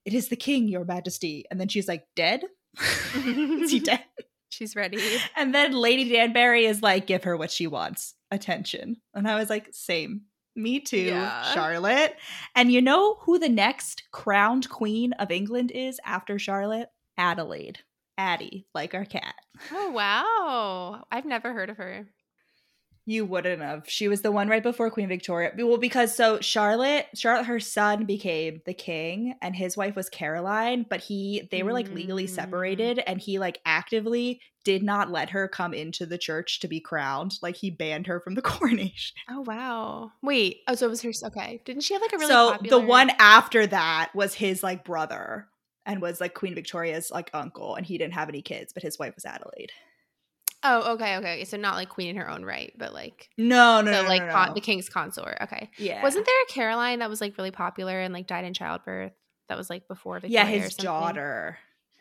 It 0.05 0.15
is 0.15 0.29
the 0.29 0.37
king, 0.37 0.69
your 0.69 0.85
majesty. 0.85 1.45
And 1.51 1.61
then 1.61 1.69
she's 1.69 1.89
like, 1.89 2.07
Dead? 2.17 2.43
is 3.15 3.71
he 3.71 3.81
dead? 3.85 4.05
she's 4.49 4.77
ready. 4.77 4.99
And 5.37 5.53
then 5.55 5.73
Lady 5.73 6.09
Danbury 6.09 6.65
is 6.67 6.81
like, 6.81 7.07
give 7.09 7.25
her 7.25 7.37
what 7.37 7.51
she 7.51 7.67
wants 7.67 8.15
attention. 8.31 8.97
And 9.13 9.27
I 9.29 9.35
was 9.35 9.51
like, 9.51 9.69
same. 9.73 10.23
Me 10.55 10.79
too, 10.79 10.97
Yeah. 10.99 11.43
Charlotte. 11.53 12.15
And 12.55 12.71
you 12.71 12.81
know 12.81 13.17
who 13.23 13.41
the 13.41 13.49
next 13.49 14.05
crowned 14.13 14.69
queen 14.69 15.13
of 15.15 15.33
England 15.33 15.73
is 15.75 15.99
after 16.05 16.39
Charlotte? 16.39 16.89
Adelaide. 17.19 17.81
Addie, 18.17 18.65
like 18.73 18.95
our 18.95 19.05
cat. 19.05 19.35
Oh 19.73 19.91
wow, 19.91 21.03
I've 21.11 21.25
never 21.25 21.53
heard 21.53 21.69
of 21.71 21.79
her. 21.79 22.07
You 23.07 23.27
wouldn't 23.27 23.61
have. 23.61 23.85
She 23.87 24.09
was 24.09 24.23
the 24.23 24.33
one 24.33 24.49
right 24.49 24.63
before 24.63 24.91
Queen 24.91 25.09
Victoria. 25.09 25.53
Well, 25.59 25.77
because 25.77 26.15
so 26.17 26.41
Charlotte, 26.41 27.07
Charlotte, 27.15 27.45
her 27.47 27.61
son 27.61 28.05
became 28.07 28.63
the 28.65 28.73
king, 28.73 29.35
and 29.43 29.55
his 29.55 29.77
wife 29.77 29.95
was 29.95 30.09
Caroline, 30.09 30.87
but 30.89 31.01
he 31.01 31.47
they 31.51 31.63
were 31.63 31.73
like 31.75 31.93
legally 31.93 32.25
Mm. 32.27 32.31
separated, 32.31 32.99
and 33.07 33.21
he 33.21 33.39
like 33.39 33.61
actively 33.67 34.41
did 34.65 34.83
not 34.83 35.11
let 35.11 35.29
her 35.31 35.47
come 35.47 35.75
into 35.75 36.07
the 36.07 36.17
church 36.17 36.61
to 36.61 36.69
be 36.69 36.81
crowned. 36.81 37.35
Like 37.43 37.57
he 37.57 37.69
banned 37.71 38.07
her 38.07 38.21
from 38.21 38.35
the 38.37 38.41
coronation. 38.51 39.17
Oh 39.29 39.43
wow. 39.43 40.13
Wait. 40.23 40.61
Oh, 40.67 40.75
so 40.75 40.87
it 40.87 40.91
was 40.91 41.03
her. 41.03 41.13
Okay. 41.25 41.61
Didn't 41.67 41.83
she 41.83 41.93
have 41.93 42.01
like 42.01 42.15
a 42.15 42.17
really 42.19 42.33
so 42.33 42.53
popular? 42.53 42.81
the 42.81 42.87
one 42.87 43.11
after 43.19 43.67
that 43.67 44.13
was 44.15 44.33
his 44.33 44.63
like 44.63 44.83
brother. 44.85 45.47
and 45.85 46.01
was 46.01 46.19
like 46.23 46.33
Queen 46.33 46.55
Victoria's 46.55 47.11
like 47.11 47.29
uncle, 47.35 47.75
and 47.75 47.85
he 47.85 47.99
didn't 47.99 48.15
have 48.15 48.31
any 48.31 48.41
kids, 48.41 48.73
but 48.73 48.83
his 48.83 48.99
wife 48.99 49.15
was 49.15 49.27
Adelaide. 49.27 49.71
Oh, 50.67 50.95
okay, 50.95 51.17
okay. 51.19 51.45
So 51.45 51.57
not 51.59 51.75
like 51.75 51.91
queen 51.91 52.09
in 52.09 52.17
her 52.17 52.29
own 52.29 52.45
right, 52.45 52.73
but 52.79 52.93
like 52.95 53.29
No, 53.37 53.81
no, 53.83 53.91
the 53.91 54.03
no, 54.03 54.09
like 54.09 54.23
no, 54.23 54.27
no. 54.29 54.33
con- 54.33 54.55
the 54.55 54.61
king's 54.61 54.89
consort. 54.89 55.37
Okay. 55.43 55.71
yeah, 55.79 56.03
Wasn't 56.03 56.25
there 56.25 56.43
a 56.49 56.53
Caroline 56.53 57.01
that 57.01 57.11
was 57.11 57.21
like 57.21 57.37
really 57.37 57.51
popular 57.51 58.01
and 58.01 58.15
like 58.15 58.27
died 58.27 58.45
in 58.45 58.55
childbirth? 58.55 59.13
That 59.49 59.59
was 59.59 59.69
like 59.69 59.87
before 59.89 60.21
Victoria. 60.21 60.33
yeah 60.43 60.47
his 60.47 60.75
daughter, 60.75 61.59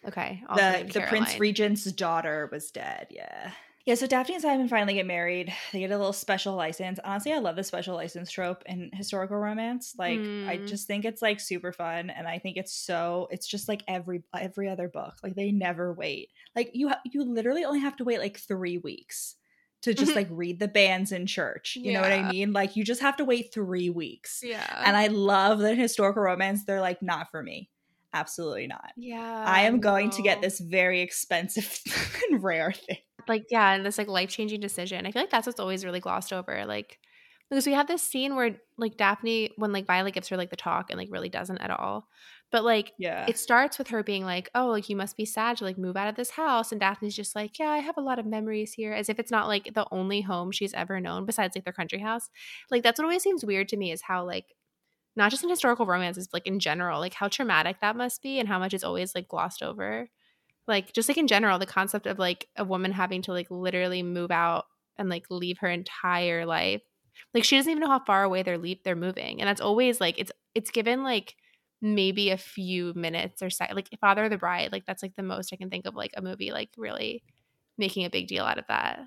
Okay. 0.08 0.42
the 0.56 0.90
the 0.94 1.02
Prince 1.02 1.38
Regent's 1.40 1.84
daughter 1.92 2.48
was 2.52 2.72
dead. 2.72 3.08
Yeah. 3.10 3.52
Yeah, 3.86 3.96
so 3.96 4.08
Daphne 4.08 4.36
and 4.36 4.42
Simon 4.42 4.70
finally 4.70 4.94
get 4.94 5.06
married. 5.06 5.54
They 5.74 5.80
get 5.80 5.92
a 5.92 5.98
little 5.98 6.14
special 6.14 6.56
license. 6.56 7.00
Honestly, 7.04 7.34
I 7.34 7.40
love 7.40 7.58
the 7.58 7.66
special 7.66 7.96
license 7.96 8.32
trope 8.32 8.64
in 8.66 8.90
historical 8.94 9.36
romance. 9.38 9.94
Like, 9.98 10.20
I 10.20 10.58
Mm. 10.58 10.68
just 10.70 10.88
think 10.88 11.04
it's 11.04 11.22
like 11.22 11.42
super 11.42 11.74
fun, 11.74 12.10
and 12.10 12.26
I 12.26 12.40
think 12.40 12.56
it's 12.56 12.74
so. 12.74 13.28
It's 13.30 13.46
just 13.46 13.68
like 13.68 13.84
every 13.88 14.24
every 14.34 14.70
other 14.70 14.88
book. 14.88 15.16
Like 15.22 15.36
they 15.36 15.52
never 15.52 15.92
wait. 15.94 16.30
Like 16.56 16.72
you 16.74 16.88
ha- 16.90 17.02
you 17.04 17.24
literally 17.26 17.66
only 17.66 17.82
have 17.82 17.98
to 17.98 18.06
wait 18.06 18.20
like 18.20 18.38
three 18.38 18.78
weeks 18.78 19.36
to 19.82 19.94
just 19.94 20.14
Mhm. 20.14 20.16
like 20.16 20.28
read 20.32 20.60
the 20.60 20.70
banns 20.70 21.12
in 21.12 21.26
church. 21.28 21.76
You 21.76 21.92
know 21.92 22.00
what 22.00 22.14
I 22.14 22.32
mean? 22.32 22.54
Like 22.54 22.78
you 22.78 22.86
just 22.86 23.02
have 23.02 23.18
to 23.18 23.26
wait 23.26 23.54
three 23.54 23.90
weeks. 23.90 24.40
Yeah. 24.42 24.82
And 24.86 24.96
I 24.96 25.08
love 25.08 25.60
that 25.60 25.74
in 25.74 25.78
historical 25.80 26.24
romance. 26.24 26.64
They're 26.64 26.80
like 26.80 27.02
not 27.02 27.30
for 27.32 27.44
me. 27.44 27.70
Absolutely 28.14 28.68
not. 28.68 28.92
yeah. 28.96 29.44
I 29.46 29.64
am 29.64 29.80
going 29.82 30.10
to 30.12 30.22
get 30.22 30.42
this 30.42 30.60
very 30.60 31.02
expensive 31.02 31.82
and 32.32 32.42
rare 32.42 32.72
thing. 32.72 32.98
Like 33.28 33.46
yeah 33.50 33.74
and 33.74 33.86
this 33.86 33.98
like 33.98 34.08
life-changing 34.08 34.60
decision 34.60 35.06
i 35.06 35.12
feel 35.12 35.22
like 35.22 35.30
that's 35.32 35.48
what's 35.48 35.60
always 35.60 35.86
really 35.86 36.00
glossed 36.00 36.34
over 36.34 36.66
like 36.66 37.00
because 37.50 37.66
we 37.68 37.74
have 37.74 37.88
this 37.88 38.02
scene 38.02 38.36
where 38.36 38.56
like 38.78 38.98
daphne 38.98 39.52
when 39.58 39.72
like 39.72 39.86
violet 39.86 40.14
gives 40.14 40.28
her 40.30 40.38
like 40.38 40.50
the 40.50 40.56
talk 40.56 40.90
and 40.90 40.98
like 40.98 41.10
really 41.12 41.30
doesn't 41.30 41.60
at 41.60 41.70
all 41.72 42.08
but 42.52 42.64
like 42.64 42.94
Yeah. 42.98 43.26
it 43.28 43.38
starts 43.38 43.78
with 43.78 43.90
her 43.90 44.04
being 44.04 44.24
like 44.24 44.50
oh 44.56 44.68
like 44.68 44.90
you 44.90 44.96
must 44.96 45.18
be 45.18 45.26
sad 45.26 45.58
to 45.58 45.64
like 45.64 45.78
move 45.78 45.98
out 45.98 46.08
of 46.08 46.16
this 46.16 46.32
house 46.32 46.72
and 46.72 46.80
daphne's 46.82 47.16
just 47.16 47.36
like 47.36 47.60
yeah 47.60 47.70
i 47.70 47.80
have 47.80 47.98
a 47.98 48.02
lot 48.02 48.20
of 48.20 48.26
memories 48.26 48.74
here 48.74 48.94
as 48.94 49.10
if 49.10 49.20
it's 49.20 49.32
not 49.32 49.48
like 49.48 49.74
the 49.74 49.88
only 49.92 50.22
home 50.22 50.52
she's 50.52 50.74
ever 50.74 51.00
known 51.00 51.26
besides 51.26 51.56
like 51.56 51.64
their 51.64 51.74
country 51.74 52.00
house 52.00 52.30
like 52.72 52.84
that's 52.84 53.00
what 53.00 53.06
always 53.06 53.24
seems 53.24 53.46
weird 53.46 53.68
to 53.70 53.78
me 53.78 53.92
is 53.92 54.02
how 54.04 54.26
like 54.26 54.56
not 55.16 55.32
just 55.32 55.44
in 55.44 55.50
historical 55.50 55.86
romances 55.86 56.28
but 56.28 56.38
like 56.38 56.48
in 56.48 56.60
general 56.60 57.00
like 57.00 57.14
how 57.14 57.28
traumatic 57.28 57.78
that 57.82 57.96
must 57.96 58.22
be 58.22 58.40
and 58.40 58.48
how 58.48 58.60
much 58.60 58.74
is 58.74 58.84
always 58.84 59.14
like 59.16 59.28
glossed 59.28 59.62
over 59.62 60.10
like 60.68 60.94
just 60.94 61.10
like 61.10 61.18
in 61.18 61.28
general 61.28 61.60
the 61.60 61.66
concept 61.66 62.08
of 62.08 62.20
like 62.20 62.48
a 62.58 62.64
woman 62.64 62.92
having 62.92 63.22
to 63.22 63.32
like 63.32 63.48
literally 63.50 64.04
move 64.04 64.32
out 64.32 64.66
and 64.98 65.10
like 65.10 65.26
leave 65.30 65.58
her 65.60 65.68
entire 65.70 66.46
life 66.46 66.82
like 67.34 67.44
she 67.44 67.56
doesn't 67.58 67.72
even 67.72 67.82
know 67.82 67.90
how 67.90 68.04
far 68.04 68.24
away 68.24 68.44
they're 68.44 68.58
leap 68.58 68.84
they're 68.84 68.96
moving 68.96 69.40
and 69.42 69.48
that's 69.48 69.62
always 69.62 70.00
like 70.00 70.18
it's 70.20 70.32
it's 70.56 70.72
given 70.72 71.04
like 71.04 71.36
maybe 71.82 72.30
a 72.30 72.38
few 72.38 72.94
minutes 72.96 73.42
or 73.42 73.50
sec- 73.50 73.74
like 73.76 73.90
father 74.00 74.24
of 74.24 74.30
the 74.32 74.38
bride 74.38 74.72
like 74.72 74.86
that's 74.86 75.04
like 75.04 75.16
the 75.18 75.24
most 75.24 75.52
i 75.52 75.56
can 75.58 75.70
think 75.70 75.86
of 75.86 75.96
like 75.96 76.12
a 76.16 76.22
movie 76.22 76.52
like 76.52 76.70
really 76.78 77.22
making 77.78 78.06
a 78.06 78.10
big 78.10 78.28
deal 78.28 78.46
out 78.46 78.58
of 78.58 78.66
that 78.68 79.00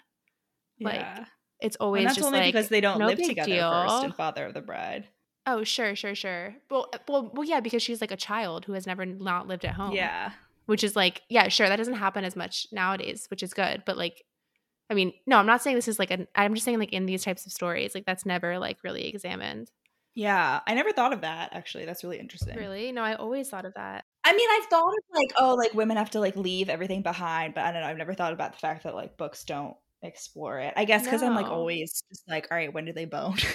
like, 0.81 0.97
yeah. 0.97 1.25
it's 1.61 1.77
And 1.77 1.81
always 1.87 2.05
that's 2.05 2.17
just 2.17 2.27
only 2.27 2.41
like 2.41 2.53
because 2.53 2.69
they 2.69 2.81
don't 2.83 2.99
no 2.99 3.07
live 3.07 3.19
together 3.23 3.47
deal. 3.51 3.71
first 3.89 4.05
in 4.05 4.13
Father 4.13 4.45
of 4.45 4.53
the 4.55 4.61
Bride. 4.61 5.07
oh 5.47 5.65
sure 5.65 5.97
sure 5.97 6.15
sure 6.15 6.55
well, 6.71 6.89
uh, 6.93 6.99
well 7.09 7.31
well 7.33 7.45
yeah 7.45 7.61
because 7.61 7.83
she's 7.83 8.01
like 8.03 8.11
a 8.11 8.17
child 8.17 8.67
who 8.67 8.73
has 8.75 8.87
never 8.87 9.07
not 9.07 9.47
lived 9.49 9.65
at 9.65 9.75
home 9.75 9.93
Yeah. 9.93 10.33
Which 10.67 10.85
is 10.85 10.95
like 10.95 11.23
yeah 11.29 11.49
sure 11.49 11.69
that 11.69 11.77
doesn't 11.77 11.95
happen 11.95 12.25
as 12.25 12.37
much 12.37 12.67
nowadays 12.73 13.27
which 13.31 13.43
is 13.43 13.55
good 13.55 13.83
but 13.87 13.97
like 13.97 14.23
i 14.91 14.95
mean 14.95 15.13
no 15.27 15.37
i'm 15.39 15.47
not 15.47 15.63
saying 15.63 15.75
this 15.75 15.89
is 15.89 15.99
like 15.99 16.11
an 16.11 16.27
i'm 16.35 16.55
just 16.55 16.65
saying 16.65 16.79
like 16.79 16.93
in 16.93 17.07
these 17.07 17.25
types 17.25 17.47
of 17.47 17.53
stories 17.53 17.95
like 17.95 18.05
that's 18.05 18.27
never 18.27 18.59
like 18.59 18.77
really 18.85 19.07
examined 19.09 19.71
Yeah. 20.15 20.61
I 20.67 20.73
never 20.75 20.93
thought 20.93 21.13
of 21.13 21.21
that 21.21 21.51
actually. 21.53 21.85
That's 21.85 22.03
really 22.03 22.19
interesting. 22.19 22.57
really 22.57 22.93
no 22.93 23.03
i 23.03 23.15
always 23.15 23.49
thought 23.49 23.67
of 23.67 23.75
that 23.75 24.05
I 24.29 24.33
mean, 24.35 24.49
I've 24.51 24.67
thought 24.67 24.89
of 24.89 25.05
like, 25.15 25.33
oh, 25.39 25.55
like 25.55 25.73
women 25.73 25.97
have 25.99 26.11
to 26.11 26.19
like 26.21 26.35
leave 26.35 26.69
everything 26.69 27.03
behind, 27.03 27.55
but 27.55 27.63
I 27.63 27.71
don't 27.71 27.83
know. 27.83 27.87
I've 27.87 27.97
never 27.97 28.13
thought 28.13 28.33
about 28.33 28.55
the 28.55 28.59
fact 28.59 28.83
that 28.83 28.97
like 28.97 29.17
books 29.17 29.45
don't 29.45 29.77
explore 30.03 30.61
it. 30.61 30.75
I 30.77 30.85
guess 30.85 31.05
because 31.05 31.23
I'm 31.23 31.35
like 31.35 31.47
always 31.47 32.03
just 32.09 32.23
like, 32.29 32.49
all 32.51 32.57
right, 32.57 32.73
when 32.73 32.85
do 32.85 32.93
they 32.93 33.05
bone? 33.07 33.37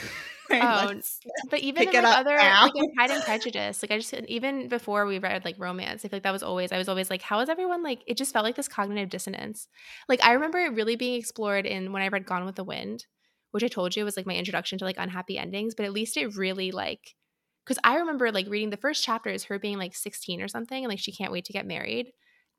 Right, 0.50 0.62
Oh, 0.62 0.88
let's- 0.88 1.22
but 1.50 1.62
even 1.62 1.88
in 1.88 1.94
like 2.04 2.18
other 2.18 2.36
now. 2.36 2.64
like 2.64 2.76
in 2.76 2.94
pride 2.94 3.10
and 3.12 3.24
prejudice 3.26 3.82
like 3.82 3.90
i 3.90 3.98
just 3.98 4.14
even 4.28 4.68
before 4.68 5.06
we 5.06 5.18
read 5.18 5.46
like 5.46 5.56
romance 5.58 6.04
i 6.04 6.10
feel 6.10 6.18
like 6.18 6.24
that 6.24 6.34
was 6.34 6.44
always 6.44 6.74
i 6.74 6.78
was 6.78 6.90
always 6.90 7.10
like 7.10 7.22
how 7.22 7.40
is 7.40 7.48
everyone 7.48 7.82
like 7.84 8.02
it 8.06 8.18
just 8.18 8.34
felt 8.34 8.44
like 8.44 8.58
this 8.58 8.68
cognitive 8.68 9.08
dissonance 9.10 9.70
like 10.10 10.22
i 10.26 10.34
remember 10.34 10.60
it 10.60 10.74
really 10.74 10.98
being 10.98 11.18
explored 11.18 11.66
in 11.66 11.94
when 11.94 12.02
i 12.02 12.10
read 12.10 12.26
gone 12.26 12.44
with 12.44 12.56
the 12.56 12.66
wind 12.66 13.06
which 13.52 13.64
i 13.64 13.70
told 13.70 13.96
you 13.96 14.04
was 14.04 14.18
like 14.18 14.26
my 14.26 14.36
introduction 14.36 14.78
to 14.78 14.84
like 14.84 14.98
unhappy 14.98 15.38
endings 15.38 15.74
but 15.74 15.86
at 15.86 15.94
least 15.94 16.18
it 16.18 16.36
really 16.36 16.72
like 16.72 17.16
because 17.64 17.80
i 17.86 17.96
remember 17.96 18.30
like 18.30 18.50
reading 18.50 18.72
the 18.72 18.76
first 18.76 19.06
chapter 19.06 19.30
is 19.30 19.46
her 19.46 19.58
being 19.58 19.78
like 19.78 19.96
16 19.96 20.42
or 20.42 20.50
something 20.50 20.84
and 20.84 20.90
like 20.92 21.00
she 21.00 21.14
can't 21.14 21.32
wait 21.32 21.46
to 21.46 21.54
get 21.54 21.66
married 21.66 22.12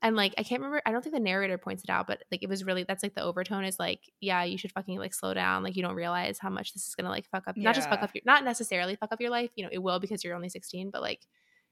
and 0.03 0.15
like 0.15 0.33
i 0.37 0.43
can't 0.43 0.61
remember 0.61 0.81
i 0.85 0.91
don't 0.91 1.01
think 1.01 1.15
the 1.15 1.19
narrator 1.19 1.57
points 1.57 1.83
it 1.83 1.89
out 1.89 2.05
but 2.05 2.21
like 2.31 2.43
it 2.43 2.49
was 2.49 2.63
really 2.63 2.83
that's 2.83 3.01
like 3.01 3.15
the 3.15 3.23
overtone 3.23 3.63
is 3.63 3.79
like 3.79 4.01
yeah 4.21 4.43
you 4.43 4.57
should 4.57 4.71
fucking 4.71 4.99
like 4.99 5.13
slow 5.13 5.33
down 5.33 5.63
like 5.63 5.75
you 5.75 5.81
don't 5.81 5.95
realize 5.95 6.37
how 6.37 6.49
much 6.49 6.73
this 6.73 6.85
is 6.87 6.93
gonna 6.95 7.09
like 7.09 7.25
fuck 7.31 7.47
up 7.47 7.57
not 7.57 7.73
just 7.73 7.89
fuck 7.89 8.03
up 8.03 8.11
your 8.13 8.21
not 8.25 8.43
necessarily 8.43 8.95
fuck 8.95 9.11
up 9.11 9.19
your 9.21 9.31
life 9.31 9.49
you 9.55 9.63
know 9.63 9.69
it 9.71 9.79
will 9.79 9.99
because 9.99 10.23
you're 10.23 10.35
only 10.35 10.49
16 10.49 10.91
but 10.91 11.01
like 11.01 11.21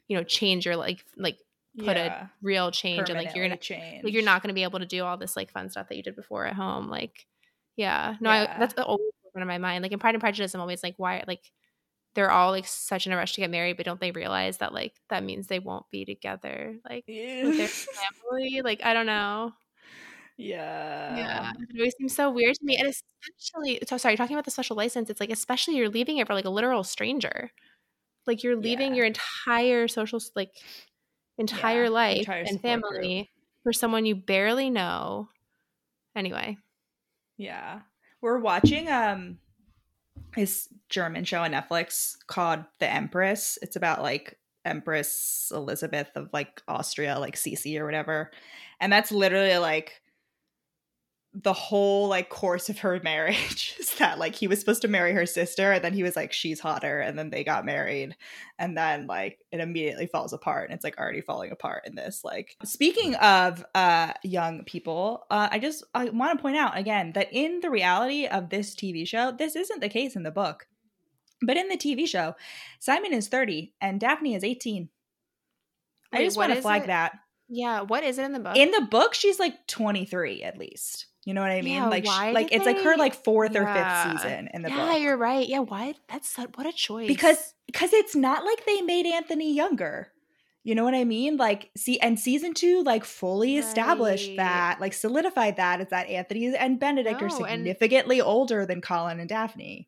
you 0.07 0.17
know 0.17 0.23
change 0.23 0.65
your 0.65 0.75
like 0.75 1.05
like 1.17 1.37
put 1.77 1.95
Yeah. 1.97 2.25
a 2.25 2.29
real 2.41 2.71
change 2.71 3.09
and 3.09 3.17
like 3.19 3.35
you're 3.35 3.45
gonna 3.45 3.57
change. 3.57 4.03
like 4.03 4.13
you're 4.13 4.23
not 4.23 4.41
gonna 4.41 4.53
be 4.53 4.63
able 4.63 4.79
to 4.79 4.85
do 4.85 5.03
all 5.03 5.17
this 5.17 5.35
like 5.35 5.51
fun 5.51 5.69
stuff 5.69 5.87
that 5.89 5.95
you 5.95 6.03
did 6.03 6.15
before 6.15 6.45
at 6.45 6.53
home 6.55 6.89
like 6.89 7.25
yeah 7.77 8.15
no 8.19 8.29
Yeah. 8.31 8.53
I, 8.55 8.59
that's 8.59 8.73
always 8.79 8.99
one 9.33 9.41
of 9.41 9.47
my 9.47 9.57
mind 9.57 9.81
like 9.83 9.91
in 9.93 9.99
pride 9.99 10.15
and 10.15 10.21
prejudice 10.21 10.53
i'm 10.53 10.59
always 10.59 10.83
like 10.83 10.95
why 10.97 11.23
like 11.27 11.39
they're 12.15 12.31
all 12.31 12.51
like 12.51 12.67
such 12.67 13.07
in 13.07 13.13
a 13.13 13.17
rush 13.17 13.33
to 13.33 13.41
get 13.41 13.49
married 13.49 13.77
but 13.77 13.85
don't 13.85 14.01
they 14.01 14.11
realize 14.11 14.57
that 14.57 14.73
like 14.73 14.93
that 15.09 15.23
means 15.23 15.47
they 15.47 15.59
won't 15.59 15.89
be 15.91 16.05
together 16.05 16.77
like 16.89 17.05
with 17.41 17.55
their 17.57 17.69
family 18.31 18.61
like 18.63 18.83
i 18.85 18.93
don't 18.93 19.05
know 19.05 19.53
yeah. 20.37 21.51
yeah 21.51 21.51
it 21.69 21.75
always 21.77 21.93
seems 21.97 22.15
so 22.15 22.29
weird 22.29 22.55
to 22.55 22.65
me 22.65 22.77
and 22.77 22.87
especially 22.87 23.79
so 23.87 23.97
sorry 23.97 24.15
talking 24.15 24.35
about 24.35 24.45
the 24.45 24.51
special 24.51 24.75
license 24.75 25.09
it's 25.09 25.19
like 25.19 25.29
especially 25.31 25.75
you're 25.75 25.89
leaving 25.89 26.17
it 26.17 26.27
for 26.27 26.33
like 26.33 26.45
a 26.45 26.49
literal 26.49 26.83
stranger 26.83 27.51
like 28.27 28.43
you're 28.43 28.55
leaving 28.57 28.93
Yeah. 28.93 28.95
your 28.95 29.05
entire 29.05 29.87
social 29.87 30.19
like 30.35 30.51
entire 31.37 31.85
Yeah, 31.85 31.89
life 31.89 32.27
entire 32.27 32.45
and 32.45 32.59
support 32.59 32.85
group. 32.87 33.13
family 33.13 33.31
for 33.63 33.73
someone 33.73 34.05
you 34.05 34.15
barely 34.15 34.69
know 34.69 35.29
anyway 36.15 36.57
Yeah. 37.37 37.81
We're 38.21 38.39
watching 38.39 38.87
um 38.89 39.39
this 40.35 40.67
German 40.89 41.23
show 41.23 41.41
on 41.41 41.51
Netflix 41.51 42.15
called 42.27 42.63
The 42.79 42.91
Empress. 42.91 43.57
It's 43.61 43.75
about 43.75 44.01
like 44.01 44.37
Empress 44.65 45.51
Elizabeth 45.53 46.09
of 46.15 46.29
like 46.33 46.61
Austria, 46.67 47.19
like 47.19 47.35
Sisi 47.35 47.79
or 47.79 47.85
whatever. 47.85 48.31
And 48.79 48.91
that's 48.91 49.11
literally 49.11 49.57
like 49.57 50.01
the 51.33 51.53
whole 51.53 52.09
like 52.09 52.29
course 52.29 52.69
of 52.69 52.79
her 52.79 52.99
marriage 53.03 53.75
is 53.79 53.95
that 53.95 54.19
like 54.19 54.35
he 54.35 54.47
was 54.47 54.59
supposed 54.59 54.81
to 54.81 54.87
marry 54.87 55.13
her 55.13 55.25
sister 55.25 55.71
and 55.71 55.83
then 55.83 55.93
he 55.93 56.03
was 56.03 56.15
like 56.15 56.33
she's 56.33 56.59
hotter 56.59 56.99
and 56.99 57.17
then 57.17 57.29
they 57.29 57.43
got 57.43 57.65
married 57.65 58.15
and 58.59 58.77
then 58.77 59.07
like 59.07 59.39
it 59.51 59.59
immediately 59.59 60.07
falls 60.07 60.33
apart 60.33 60.69
and 60.69 60.75
it's 60.75 60.83
like 60.83 60.97
already 60.97 61.21
falling 61.21 61.51
apart 61.51 61.83
in 61.85 61.95
this 61.95 62.21
like 62.23 62.57
speaking 62.63 63.15
of 63.15 63.63
uh 63.75 64.11
young 64.23 64.63
people 64.65 65.25
uh 65.31 65.47
i 65.51 65.59
just 65.59 65.83
i 65.95 66.09
want 66.09 66.37
to 66.37 66.41
point 66.41 66.57
out 66.57 66.77
again 66.77 67.11
that 67.13 67.31
in 67.31 67.59
the 67.61 67.69
reality 67.69 68.25
of 68.25 68.49
this 68.49 68.75
tv 68.75 69.07
show 69.07 69.31
this 69.31 69.55
isn't 69.55 69.79
the 69.79 69.89
case 69.89 70.15
in 70.15 70.23
the 70.23 70.31
book 70.31 70.67
but 71.41 71.57
in 71.57 71.69
the 71.69 71.77
tv 71.77 72.05
show 72.05 72.35
simon 72.79 73.13
is 73.13 73.29
30 73.29 73.73
and 73.79 74.01
daphne 74.01 74.35
is 74.35 74.43
18 74.43 74.89
i 76.11 76.23
just 76.23 76.37
want 76.37 76.53
to 76.53 76.61
flag 76.61 76.83
it? 76.83 76.87
that. 76.87 77.13
Yeah 77.47 77.81
what 77.81 78.03
is 78.03 78.17
it 78.17 78.23
in 78.23 78.33
the 78.33 78.39
book? 78.39 78.57
In 78.57 78.71
the 78.71 78.81
book 78.81 79.13
she's 79.13 79.39
like 79.39 79.67
23 79.67 80.43
at 80.43 80.57
least 80.57 81.07
you 81.25 81.33
know 81.33 81.41
what 81.41 81.51
i 81.51 81.61
mean? 81.61 81.75
Yeah, 81.75 81.87
like 81.87 82.05
like 82.05 82.49
it's 82.51 82.65
like 82.65 82.79
her 82.81 82.97
like 82.97 83.13
fourth 83.13 83.55
or 83.55 83.65
fifth 83.65 84.21
season 84.21 84.49
in 84.53 84.61
the 84.63 84.69
yeah 84.69 84.87
book. 84.91 85.01
you're 85.01 85.17
right. 85.17 85.47
Yeah 85.47 85.59
why 85.59 85.93
that's 86.09 86.35
what 86.55 86.65
a 86.65 86.71
choice. 86.71 87.07
Because 87.07 87.53
because 87.67 87.93
it's 87.93 88.15
not 88.15 88.43
like 88.43 88.65
they 88.65 88.81
made 88.81 89.05
anthony 89.05 89.53
younger. 89.53 90.11
You 90.63 90.75
know 90.75 90.83
what 90.83 90.93
i 90.95 91.03
mean? 91.03 91.37
Like 91.37 91.71
see 91.75 91.99
and 91.99 92.19
season 92.19 92.53
two 92.53 92.83
like 92.83 93.03
fully 93.03 93.57
established 93.57 94.35
that 94.37 94.79
like 94.79 94.93
solidified 94.93 95.57
that 95.57 95.81
is 95.81 95.87
that 95.89 96.07
anthony 96.09 96.55
and 96.55 96.79
benedict 96.79 97.21
are 97.21 97.27
No, 97.29 97.45
and- 97.45 97.59
significantly 97.65 98.21
older 98.21 98.65
than 98.65 98.81
colin 98.81 99.19
and 99.19 99.29
daphne 99.29 99.87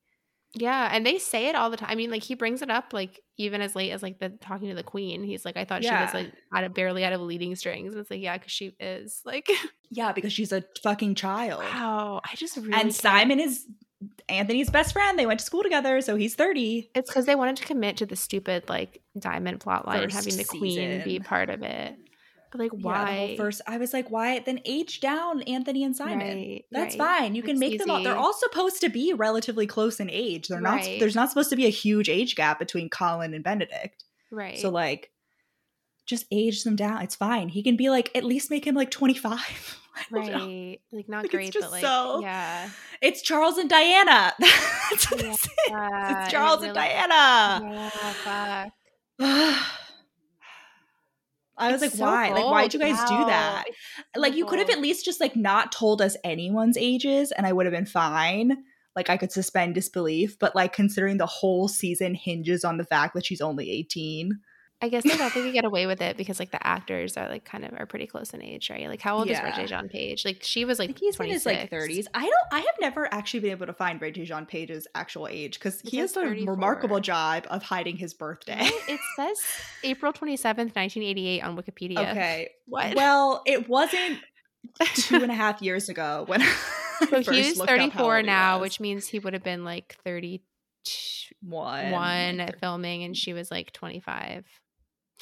Yeah, 0.55 0.89
and 0.91 1.05
they 1.05 1.17
say 1.17 1.48
it 1.48 1.55
all 1.55 1.69
the 1.69 1.77
time. 1.77 1.89
I 1.89 1.95
mean, 1.95 2.12
like 2.12 2.24
he 2.24 2.36
brings 2.36 2.62
it 2.62 2.69
up 2.69 2.93
like 2.93 3.19
even 3.38 3.62
as 3.62 3.75
late 3.75 3.91
as 3.91 4.03
like 4.03 4.19
the 4.19 4.29
talking 4.29 4.69
to 4.69 4.75
the 4.75 4.83
queen. 4.83 5.24
He's 5.24 5.45
like, 5.45 5.57
I 5.57 5.65
thought 5.65 5.83
she 5.83 5.89
was 5.89 6.13
like 6.13 6.31
out 6.53 6.63
of 6.63 6.74
barely 6.74 7.03
out 7.03 7.13
of 7.13 7.22
leading 7.22 7.55
strings, 7.55 7.93
and 7.93 8.01
it's 8.01 8.12
like, 8.12 8.22
yeah, 8.22 8.38
because 8.38 8.51
she 8.51 8.75
is 8.79 9.22
like, 9.25 9.50
yeah 9.95 10.12
because 10.12 10.33
she's 10.33 10.51
a 10.51 10.63
fucking 10.81 11.13
child 11.15 11.62
wow. 11.63 12.19
I 12.25 12.36
just 12.36 12.55
really 12.57 12.74
and 12.74 12.81
can't- 12.81 12.95
simon 12.95 13.39
is 13.39 13.63
anthony's 14.27 14.69
best 14.69 14.91
friend 14.91 15.19
they 15.19 15.25
went 15.25 15.39
to 15.39 15.45
school 15.45 15.62
together 15.63 16.01
so 16.01 16.15
he's 16.15 16.36
30 16.36 16.89
It's 16.95 17.10
because 17.10 17.25
they 17.25 17.36
wanted 17.36 17.57
to 17.57 17.65
commit 17.65 17.98
to 17.98 18.05
the 18.07 18.15
stupid 18.15 18.67
like 18.67 19.01
diamond 19.17 19.60
plot 19.60 19.88
line 19.88 20.01
and 20.01 20.12
First 20.12 20.25
having 20.25 20.38
the 20.38 20.45
queen 20.45 21.03
be 21.03 21.19
part 21.19 21.50
of 21.50 21.62
it. 21.62 21.95
But 22.53 22.60
like, 22.62 22.72
Yeah, 22.72 22.79
why? 22.86 23.15
whole 23.15 23.36
first 23.36 23.62
I 23.65 23.77
was 23.77 23.93
like, 23.93 24.12
why 24.12 24.38
then 24.38 24.60
age 24.63 25.00
down 25.01 25.41
Anthony 25.41 25.83
and 25.83 25.95
Simon. 25.95 26.19
Right, 26.19 26.65
That's 26.72 26.95
right. 26.98 27.19
fine. 27.19 27.36
You 27.36 27.41
can 27.41 27.57
make 27.57 27.79
them 27.79 27.89
all 27.89 28.03
they're 28.03 28.15
all 28.15 28.33
supposed 28.33 28.79
to 28.81 28.89
be 28.89 29.12
relatively 29.12 29.65
close 29.65 30.00
in 30.00 30.07
age. 30.12 30.50
They're 30.50 30.62
not 30.62 30.75
Right. 30.81 31.00
there's 31.00 31.15
not 31.15 31.29
supposed 31.29 31.50
to 31.50 31.55
be 31.55 31.65
a 31.65 31.69
huge 31.69 32.10
age 32.10 32.36
gap 32.36 32.60
between 32.60 32.89
Colin 32.89 33.33
and 33.33 33.43
Benedict. 33.43 34.03
right. 34.31 34.60
So 34.60 34.69
like 34.69 35.10
just 36.05 36.27
age 36.31 36.63
them 36.63 36.75
down. 36.75 37.01
It's 37.01 37.15
fine. 37.15 37.50
He 37.50 37.63
can 37.63 37.75
be 37.75 37.89
like 37.89 38.12
at 38.13 38.24
least 38.24 38.51
make 38.51 38.65
him 38.67 38.75
like 38.75 38.91
25. 38.91 39.79
Right. 40.10 40.79
Like 40.91 41.07
not 41.07 41.22
like, 41.22 41.29
great, 41.29 41.53
but 41.53 41.69
like 41.69 41.81
so, 41.81 42.19
yeah. 42.22 42.67
It's 43.00 43.22
Charles 43.22 43.60
and 43.60 43.69
Diana. 43.69 44.33
That's 44.39 45.12
what 45.12 45.22
yeah, 45.69 46.24
It's 46.24 46.31
Charles 46.31 46.62
really, 46.62 46.69
and 46.69 46.75
Diana. 46.75 47.91
Yeah, 48.00 48.72
fuck. 49.19 49.63
I 51.57 51.72
was 51.72 51.81
it's 51.83 51.93
like, 51.93 51.98
so 52.00 52.05
why? 52.05 52.29
Like, 52.31 52.45
why'd 52.45 52.74
you 52.74 52.79
guys 52.79 52.98
wow. 52.98 53.19
do 53.19 53.25
that? 53.25 53.65
So 54.15 54.22
like, 54.22 54.36
you 54.36 54.45
could 54.45 54.60
have 54.60 54.69
at 54.69 54.79
least 54.79 55.05
just 55.05 55.22
like 55.22 55.36
not 55.36 55.72
told 55.72 56.01
us 56.01 56.17
anyone's 56.24 56.77
ages, 56.77 57.31
and 57.31 57.45
I 57.45 57.53
would 57.53 57.65
have 57.65 57.74
been 57.74 57.86
fine. 57.86 58.63
Like, 58.95 59.10
I 59.10 59.17
could 59.17 59.31
suspend 59.31 59.75
disbelief, 59.75 60.38
but 60.39 60.55
like, 60.55 60.74
considering 60.74 61.17
the 61.17 61.25
whole 61.25 61.67
season 61.67 62.15
hinges 62.15 62.63
on 62.63 62.77
the 62.77 62.86
fact 62.86 63.15
that 63.15 63.25
she's 63.25 63.41
only 63.41 63.69
eighteen. 63.72 64.39
I 64.83 64.89
guess 64.89 65.05
I 65.05 65.15
don't 65.15 65.31
think 65.31 65.45
you 65.45 65.53
get 65.53 65.63
away 65.73 65.85
with 65.85 66.01
it 66.01 66.17
because 66.17 66.39
like 66.39 66.51
the 66.51 66.67
actors 66.67 67.15
are 67.15 67.29
like 67.29 67.45
kind 67.45 67.63
of 67.63 67.71
are 67.77 67.85
pretty 67.85 68.05
close 68.05 68.33
in 68.33 68.43
age, 68.43 68.69
right? 68.69 68.89
Like 68.89 69.01
how 69.01 69.17
old 69.17 69.29
yeah. 69.29 69.47
is 69.47 69.53
Regé-Jean 69.53 69.87
Page? 69.87 70.25
Like 70.25 70.43
she 70.43 70.65
was 70.65 70.77
like 70.77 70.99
he's 70.99 71.15
26. 71.15 71.45
in 71.45 71.51
his 71.55 71.61
like 71.61 71.71
30s. 71.71 72.07
I 72.13 72.23
don't. 72.23 72.33
I 72.51 72.59
have 72.59 72.75
never 72.81 73.11
actually 73.13 73.39
been 73.39 73.51
able 73.51 73.67
to 73.67 73.73
find 73.73 74.01
Regé-Jean 74.01 74.45
Page's 74.45 74.85
actual 74.93 75.29
age 75.29 75.57
because 75.57 75.79
he 75.85 75.97
has 75.97 76.17
a 76.17 76.25
remarkable 76.25 76.99
job 76.99 77.47
of 77.49 77.63
hiding 77.63 77.95
his 77.95 78.13
birthday. 78.13 78.59
it 78.59 78.99
says 79.15 79.39
April 79.85 80.11
twenty 80.11 80.35
seventh, 80.35 80.75
nineteen 80.75 81.03
eighty 81.03 81.27
eight 81.27 81.41
on 81.43 81.55
Wikipedia. 81.55 82.11
Okay. 82.11 82.49
What? 82.65 82.93
Well, 82.95 83.41
it 83.45 83.69
wasn't 83.69 84.19
two 84.95 85.15
and 85.15 85.31
a 85.31 85.35
half 85.43 85.61
years 85.61 85.87
ago 85.87 86.25
when. 86.27 86.41
so 87.09 87.31
he's 87.31 87.57
thirty 87.57 87.89
four 87.89 88.21
now, 88.21 88.59
which 88.59 88.81
means 88.81 89.07
he 89.07 89.19
would 89.19 89.31
have 89.31 89.43
been 89.43 89.63
like 89.63 89.95
thirty 90.03 90.43
one 91.41 91.91
one 91.91 92.49
filming, 92.59 93.03
and 93.03 93.15
she 93.15 93.31
was 93.31 93.49
like 93.49 93.71
twenty 93.71 94.01
five. 94.01 94.45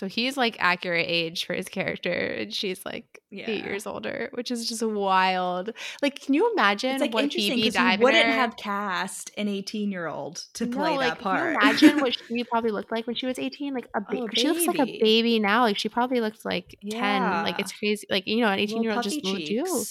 So 0.02 0.08
he's 0.08 0.36
like 0.36 0.56
accurate 0.58 1.06
age 1.08 1.46
for 1.46 1.54
his 1.54 1.70
character, 1.70 2.12
and 2.12 2.52
she's 2.52 2.84
like 2.84 3.22
yeah. 3.30 3.46
eight 3.48 3.64
years 3.64 3.86
older, 3.86 4.30
which 4.32 4.50
is 4.50 4.68
just 4.68 4.82
wild. 4.82 5.74
Like, 6.02 6.20
can 6.20 6.34
you 6.34 6.52
imagine 6.54 6.94
it's 6.94 7.02
like 7.02 7.14
what 7.14 7.32
Phoebe 7.32 7.70
wouldn't 8.00 8.26
have 8.26 8.58
cast 8.58 9.30
an 9.38 9.48
eighteen-year-old 9.48 10.44
to 10.56 10.66
no, 10.66 10.76
play 10.76 10.98
like, 10.98 11.10
that 11.10 11.20
part? 11.20 11.38
Can 11.38 11.52
you 11.52 11.92
imagine 11.92 12.00
what 12.02 12.18
she 12.28 12.44
probably 12.46 12.72
looked 12.72 12.92
like 12.92 13.06
when 13.06 13.16
she 13.16 13.28
was 13.28 13.38
eighteen. 13.38 13.76
Like 13.76 13.90
a 13.94 14.02
ba- 14.02 14.22
oh, 14.22 14.28
she 14.34 14.48
looks 14.48 14.66
like 14.66 14.80
a 14.80 14.86
baby 14.86 15.38
now. 15.38 15.62
Like 15.62 15.78
she 15.78 15.88
probably 15.88 16.20
looked 16.20 16.46
like 16.46 16.76
yeah. 16.82 17.00
ten. 17.00 17.44
Like 17.44 17.60
it's 17.60 17.72
crazy. 17.72 18.08
Like 18.10 18.26
you 18.26 18.42
know, 18.42 18.48
an 18.48 18.58
eighteen-year-old 18.58 19.04
just 19.04 19.24
will 19.24 19.36
do. 19.36 19.84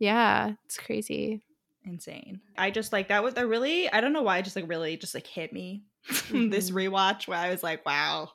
Yeah, 0.00 0.54
it's 0.64 0.78
crazy. 0.78 1.44
Insane. 1.84 2.40
I 2.58 2.72
just 2.72 2.92
like 2.92 3.06
that 3.06 3.22
was 3.22 3.34
a 3.36 3.46
really 3.46 3.88
I 3.88 4.00
don't 4.00 4.12
know 4.12 4.22
why 4.22 4.38
it 4.38 4.42
just 4.42 4.56
like 4.56 4.68
really 4.68 4.96
just 4.96 5.14
like 5.14 5.28
hit 5.28 5.52
me 5.52 5.84
mm-hmm. 6.10 6.50
this 6.50 6.72
rewatch 6.72 7.28
where 7.28 7.38
I 7.38 7.50
was 7.50 7.62
like, 7.62 7.86
wow 7.86 8.30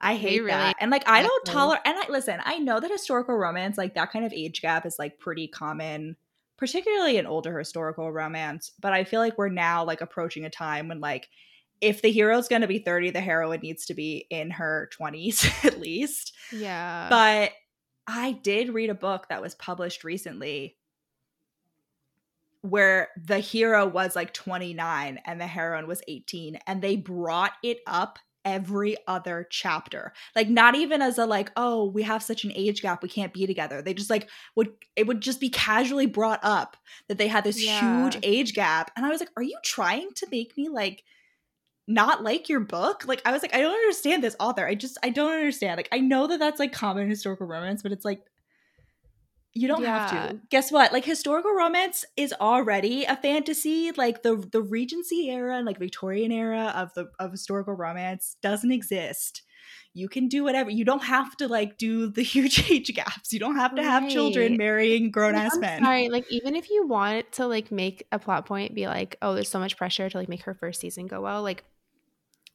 I 0.00 0.16
hate 0.16 0.40
really 0.40 0.50
that. 0.50 0.76
And 0.80 0.90
like 0.90 1.08
I 1.08 1.22
don't 1.22 1.44
tolerate 1.44 1.80
and 1.84 1.96
I 1.96 2.10
listen, 2.10 2.38
I 2.44 2.58
know 2.58 2.80
that 2.80 2.90
historical 2.90 3.36
romance, 3.36 3.78
like 3.78 3.94
that 3.94 4.12
kind 4.12 4.24
of 4.24 4.32
age 4.32 4.60
gap 4.60 4.84
is 4.86 4.98
like 4.98 5.18
pretty 5.18 5.48
common, 5.48 6.16
particularly 6.56 7.16
in 7.16 7.26
older 7.26 7.58
historical 7.58 8.12
romance. 8.12 8.72
But 8.80 8.92
I 8.92 9.04
feel 9.04 9.20
like 9.20 9.38
we're 9.38 9.48
now 9.48 9.84
like 9.84 10.00
approaching 10.00 10.44
a 10.44 10.50
time 10.50 10.88
when 10.88 11.00
like 11.00 11.28
if 11.80 12.02
the 12.02 12.10
hero's 12.10 12.48
gonna 12.48 12.66
be 12.66 12.78
30, 12.78 13.10
the 13.10 13.20
heroine 13.20 13.60
needs 13.60 13.86
to 13.86 13.94
be 13.94 14.26
in 14.30 14.50
her 14.50 14.90
20s 14.98 15.64
at 15.64 15.80
least. 15.80 16.34
Yeah. 16.52 17.08
But 17.08 17.52
I 18.06 18.32
did 18.32 18.74
read 18.74 18.90
a 18.90 18.94
book 18.94 19.28
that 19.28 19.40
was 19.40 19.54
published 19.54 20.04
recently 20.04 20.76
where 22.60 23.08
the 23.22 23.40
hero 23.40 23.86
was 23.86 24.16
like 24.16 24.32
29 24.32 25.20
and 25.24 25.40
the 25.40 25.46
heroine 25.46 25.86
was 25.86 26.00
18 26.08 26.58
and 26.66 26.80
they 26.80 26.96
brought 26.96 27.52
it 27.62 27.80
up 27.86 28.18
every 28.44 28.96
other 29.06 29.46
chapter. 29.50 30.12
Like 30.36 30.48
not 30.48 30.74
even 30.74 31.02
as 31.02 31.18
a 31.18 31.26
like, 31.26 31.50
oh, 31.56 31.86
we 31.86 32.02
have 32.02 32.22
such 32.22 32.44
an 32.44 32.52
age 32.54 32.82
gap, 32.82 33.02
we 33.02 33.08
can't 33.08 33.32
be 33.32 33.46
together. 33.46 33.82
They 33.82 33.94
just 33.94 34.10
like 34.10 34.28
would 34.56 34.72
it 34.96 35.06
would 35.06 35.20
just 35.20 35.40
be 35.40 35.50
casually 35.50 36.06
brought 36.06 36.40
up 36.42 36.76
that 37.08 37.18
they 37.18 37.28
had 37.28 37.44
this 37.44 37.64
yeah. 37.64 38.02
huge 38.02 38.18
age 38.22 38.54
gap. 38.54 38.90
And 38.96 39.04
I 39.06 39.10
was 39.10 39.20
like, 39.20 39.30
are 39.36 39.42
you 39.42 39.58
trying 39.64 40.10
to 40.16 40.26
make 40.30 40.56
me 40.56 40.68
like 40.68 41.02
not 41.86 42.22
like 42.22 42.48
your 42.48 42.60
book? 42.60 43.04
Like 43.06 43.22
I 43.24 43.32
was 43.32 43.42
like, 43.42 43.54
I 43.54 43.60
don't 43.60 43.74
understand 43.74 44.22
this 44.22 44.36
author. 44.40 44.66
I 44.66 44.74
just 44.74 44.98
I 45.02 45.10
don't 45.10 45.32
understand. 45.32 45.76
Like 45.76 45.88
I 45.92 46.00
know 46.00 46.26
that 46.26 46.38
that's 46.38 46.60
like 46.60 46.72
common 46.72 47.08
historical 47.08 47.46
romance, 47.46 47.82
but 47.82 47.92
it's 47.92 48.04
like 48.04 48.22
you 49.54 49.68
don't 49.68 49.82
yeah. 49.82 50.08
have 50.08 50.30
to. 50.30 50.40
Guess 50.50 50.72
what? 50.72 50.92
Like 50.92 51.04
historical 51.04 51.52
romance 51.52 52.04
is 52.16 52.34
already 52.40 53.04
a 53.04 53.16
fantasy. 53.16 53.92
Like 53.92 54.22
the 54.22 54.36
the 54.36 54.60
Regency 54.60 55.30
era 55.30 55.56
and 55.56 55.64
like 55.64 55.78
Victorian 55.78 56.32
era 56.32 56.72
of 56.74 56.92
the 56.94 57.10
of 57.20 57.30
historical 57.30 57.74
romance 57.74 58.36
doesn't 58.42 58.72
exist. 58.72 59.42
You 59.96 60.08
can 60.08 60.26
do 60.26 60.42
whatever. 60.42 60.70
You 60.70 60.84
don't 60.84 61.04
have 61.04 61.36
to 61.36 61.46
like 61.46 61.78
do 61.78 62.08
the 62.08 62.22
huge 62.24 62.68
age 62.68 62.92
gaps. 62.94 63.32
You 63.32 63.38
don't 63.38 63.54
have 63.54 63.76
to 63.76 63.82
have 63.82 64.08
children 64.08 64.56
marrying 64.56 65.12
grown 65.12 65.36
ass 65.36 65.56
men. 65.56 65.84
Sorry, 65.84 66.08
like 66.08 66.26
even 66.30 66.56
if 66.56 66.68
you 66.68 66.88
want 66.88 67.30
to 67.32 67.46
like 67.46 67.70
make 67.70 68.08
a 68.10 68.18
plot 68.18 68.46
point 68.46 68.74
be 68.74 68.88
like, 68.88 69.16
oh, 69.22 69.34
there's 69.34 69.48
so 69.48 69.60
much 69.60 69.76
pressure 69.76 70.10
to 70.10 70.18
like 70.18 70.28
make 70.28 70.42
her 70.42 70.54
first 70.54 70.80
season 70.80 71.06
go 71.06 71.20
well, 71.20 71.42
like 71.42 71.62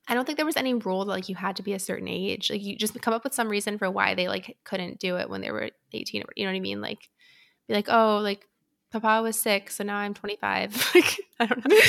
I 0.09 0.15
don't 0.15 0.25
think 0.25 0.37
there 0.37 0.45
was 0.45 0.57
any 0.57 0.73
rule 0.73 1.05
that 1.05 1.11
like 1.11 1.29
you 1.29 1.35
had 1.35 1.55
to 1.57 1.63
be 1.63 1.73
a 1.73 1.79
certain 1.79 2.07
age. 2.07 2.49
Like 2.49 2.63
you 2.63 2.75
just 2.75 2.99
come 2.99 3.13
up 3.13 3.23
with 3.23 3.35
some 3.35 3.47
reason 3.47 3.77
for 3.77 3.91
why 3.91 4.15
they 4.15 4.27
like 4.27 4.57
couldn't 4.65 4.99
do 4.99 5.17
it 5.17 5.29
when 5.29 5.41
they 5.41 5.51
were 5.51 5.69
18. 5.93 6.23
You 6.35 6.45
know 6.45 6.51
what 6.51 6.57
I 6.57 6.59
mean? 6.59 6.81
Like 6.81 7.07
be 7.67 7.75
like, 7.75 7.89
oh, 7.89 8.17
like 8.17 8.47
Papa 8.91 9.21
was 9.21 9.39
six, 9.39 9.75
so 9.75 9.83
now 9.83 9.97
I'm 9.97 10.15
25. 10.15 10.91
like 10.95 11.15
I 11.39 11.45
don't 11.45 11.63
know. 11.67 11.75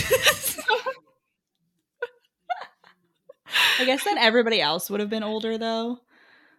I 3.80 3.84
guess 3.86 4.04
then 4.04 4.18
everybody 4.18 4.60
else 4.60 4.90
would 4.90 5.00
have 5.00 5.08
been 5.08 5.22
older 5.22 5.56
though. 5.56 5.98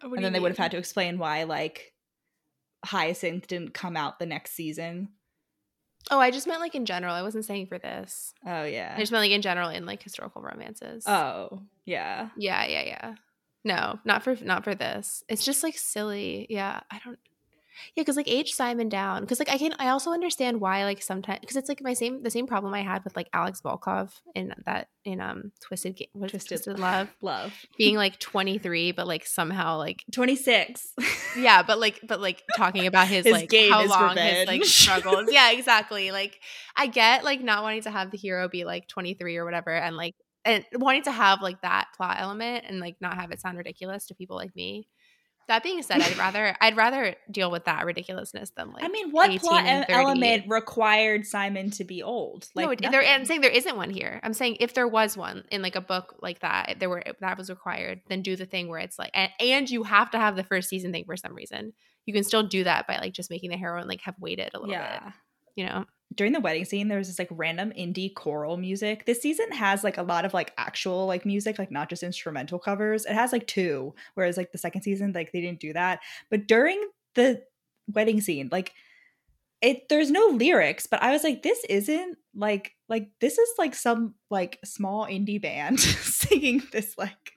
Uh, 0.04 0.12
and 0.14 0.26
then 0.26 0.34
they 0.34 0.40
would 0.40 0.52
have 0.52 0.58
had 0.58 0.72
to 0.72 0.78
explain 0.78 1.20
why 1.20 1.44
like 1.44 1.94
Hyacinth 2.84 3.46
didn't 3.48 3.76
come 3.76 3.96
out 3.96 4.18
the 4.18 4.26
next 4.26 4.54
season. 4.54 5.10
Oh, 6.10 6.20
I 6.20 6.32
just 6.32 6.48
meant 6.48 6.62
like 6.62 6.76
in 6.76 6.86
general. 6.86 7.14
I 7.14 7.22
wasn't 7.22 7.46
saying 7.46 7.68
for 7.68 7.78
this. 7.78 8.34
Oh 8.46 8.64
yeah. 8.64 8.94
I 8.96 9.00
just 9.00 9.12
meant 9.12 9.24
like 9.24 9.32
in 9.32 9.42
general 9.42 9.70
in 9.70 9.86
like 9.86 10.02
historical 10.02 10.42
romances. 10.42 11.06
Oh 11.08 11.62
yeah. 11.86 12.30
Yeah, 12.36 12.66
yeah, 12.66 12.84
yeah. 12.84 13.16
No, 13.64 14.00
not 14.06 14.24
for 14.24 14.36
not 14.42 14.64
for 14.64 14.74
this. 14.74 15.24
It's 15.30 15.46
just 15.46 15.62
like 15.64 15.78
silly. 15.78 16.48
Yeah, 16.50 16.80
I 16.90 17.00
don't. 17.04 17.20
Yeah, 17.96 18.02
because 18.02 18.18
like 18.18 18.28
age 18.28 18.54
Simon 18.54 18.90
down. 18.90 19.22
Because 19.22 19.40
like 19.40 19.50
I 19.50 19.58
can, 19.58 19.74
I 19.80 19.90
also 19.90 20.12
understand 20.12 20.62
why 20.62 20.84
like 20.84 21.02
sometimes 21.02 21.40
because 21.42 21.56
it's 21.56 21.70
like 21.70 21.82
my 21.82 21.94
same 21.94 22.24
the 22.24 22.30
same 22.30 22.48
problem 22.48 22.74
I 22.74 22.82
had 22.82 23.04
with 23.04 23.16
like 23.16 23.30
Alex 23.34 23.62
Volkov 23.62 24.12
in 24.36 24.54
that 24.66 24.90
in 25.04 25.20
um 25.20 25.52
Twisted 25.62 25.96
Game, 25.96 26.08
Twisted, 26.18 26.48
Twisted 26.48 26.80
Love, 26.80 27.10
Love 27.22 27.54
being 27.78 27.96
like 27.96 28.20
twenty 28.20 28.58
three, 28.58 28.92
but 28.92 29.08
like 29.08 29.26
somehow 29.26 29.78
like 29.78 30.04
twenty 30.12 30.36
six. 30.36 30.94
yeah, 31.38 31.64
but 31.64 31.80
like 31.82 32.00
but 32.04 32.22
like 32.22 32.44
talking 32.56 32.88
about 32.88 33.08
his, 33.08 33.26
his 33.26 33.34
like 33.34 33.54
how 33.70 33.86
long 33.86 34.10
revenge. 34.10 34.38
his 34.38 34.48
like 34.48 34.66
struggles. 34.66 35.28
yeah, 35.32 35.52
exactly. 35.52 36.12
Like 36.12 36.40
I 36.76 36.88
get 36.88 37.24
like 37.24 37.42
not 37.42 37.64
wanting 37.64 37.82
to 37.84 37.92
have 37.92 38.12
the 38.12 38.18
hero 38.18 38.48
be 38.50 38.64
like 38.64 38.88
twenty 38.88 39.14
three 39.14 39.38
or 39.38 39.46
whatever, 39.46 39.72
and 39.72 39.96
like 39.96 40.16
and 40.46 40.66
wanting 40.74 41.04
to 41.04 41.12
have 41.12 41.42
like 41.42 41.62
that 41.62 41.88
plot 41.96 42.18
element 42.20 42.66
and 42.68 42.80
like 42.80 42.96
not 43.00 43.16
have 43.16 43.32
it 43.32 43.42
sound 43.42 43.58
ridiculous 43.58 44.08
to 44.08 44.16
people 44.16 44.36
like 44.36 44.56
me. 44.56 44.88
That 45.52 45.64
being 45.64 45.84
said, 45.84 46.02
I'd 46.02 46.18
rather 46.18 46.56
I'd 46.62 46.78
rather 46.78 47.14
deal 47.30 47.52
with 47.52 47.66
that 47.66 47.86
ridiculousness 47.86 48.52
than 48.52 48.72
like. 48.72 48.86
I 48.86 48.88
mean, 48.88 49.12
what 49.12 49.30
plot 49.42 49.66
element 49.90 50.46
required 50.48 51.26
Simon 51.26 51.72
to 51.72 51.84
be 51.84 52.02
old? 52.02 52.48
Like, 52.56 52.80
no, 52.80 52.90
there, 52.90 53.04
I'm 53.04 53.26
saying 53.26 53.42
there 53.42 53.52
isn't 53.52 53.76
one 53.76 53.90
here. 53.90 54.22
I'm 54.24 54.34
saying 54.34 54.58
if 54.62 54.74
there 54.74 54.88
was 54.88 55.18
one 55.18 55.44
in 55.52 55.62
like 55.62 55.76
a 55.76 55.82
book 55.82 56.16
like 56.22 56.40
that, 56.40 56.78
there 56.80 56.88
were 56.88 57.04
that 57.20 57.38
was 57.38 57.50
required, 57.50 58.00
then 58.08 58.22
do 58.22 58.38
the 58.38 58.46
thing 58.46 58.70
where 58.70 58.80
it's 58.80 58.98
like, 58.98 59.12
and, 59.14 59.30
and 59.42 59.70
you 59.70 59.84
have 59.84 60.12
to 60.12 60.18
have 60.18 60.38
the 60.38 60.46
first 60.46 60.70
season 60.70 60.94
thing 60.94 61.04
for 61.04 61.18
some 61.18 61.36
reason. 61.36 61.74
You 62.06 62.14
can 62.14 62.24
still 62.24 62.44
do 62.44 62.64
that 62.64 62.88
by 62.88 63.00
like 63.00 63.12
just 63.12 63.30
making 63.30 63.50
the 63.50 63.58
heroine 63.58 63.90
like 63.90 64.00
have 64.04 64.16
waited 64.22 64.52
a 64.54 64.58
little 64.58 64.72
yeah. 64.72 65.04
bit. 65.04 65.14
You 65.58 65.66
know 65.66 65.86
during 66.14 66.34
the 66.34 66.40
wedding 66.40 66.66
scene 66.66 66.88
there 66.88 66.98
was 66.98 67.08
this 67.08 67.20
like 67.20 67.30
random 67.32 67.72
indie 67.78 68.14
choral 68.14 68.58
music. 68.58 69.06
This 69.06 69.22
season 69.22 69.52
has 69.52 69.84
like 69.84 69.98
a 69.98 70.04
lot 70.04 70.26
of 70.26 70.34
like 70.34 70.54
actual 70.58 71.06
like 71.06 71.26
music 71.26 71.58
like 71.58 71.72
not 71.72 71.90
just 71.90 72.04
instrumental 72.04 72.60
covers. 72.60 73.06
It 73.06 73.14
has 73.14 73.32
like 73.32 73.48
two 73.48 73.94
whereas 74.16 74.38
like 74.38 74.52
the 74.52 74.58
second 74.58 74.82
season 74.82 75.14
like 75.14 75.32
they 75.32 75.42
didn't 75.42 75.60
do 75.60 75.74
that. 75.74 76.00
But 76.30 76.48
during 76.48 76.82
the 77.16 77.44
wedding 77.88 78.22
scene 78.22 78.50
like 78.52 78.74
it 79.62 79.88
there's 79.90 80.12
no 80.12 80.26
lyrics 80.28 80.88
but 80.88 81.02
i 81.04 81.12
was 81.12 81.24
like 81.24 81.44
this 81.44 81.64
isn't 81.70 82.18
like 82.36 82.76
like 82.90 83.10
this 83.20 83.38
is 83.38 83.50
like 83.58 83.76
some 83.76 84.16
like 84.30 84.60
small 84.64 85.06
indie 85.06 85.42
band 85.42 85.80
singing 85.80 86.62
this 86.72 86.98
like 86.98 87.34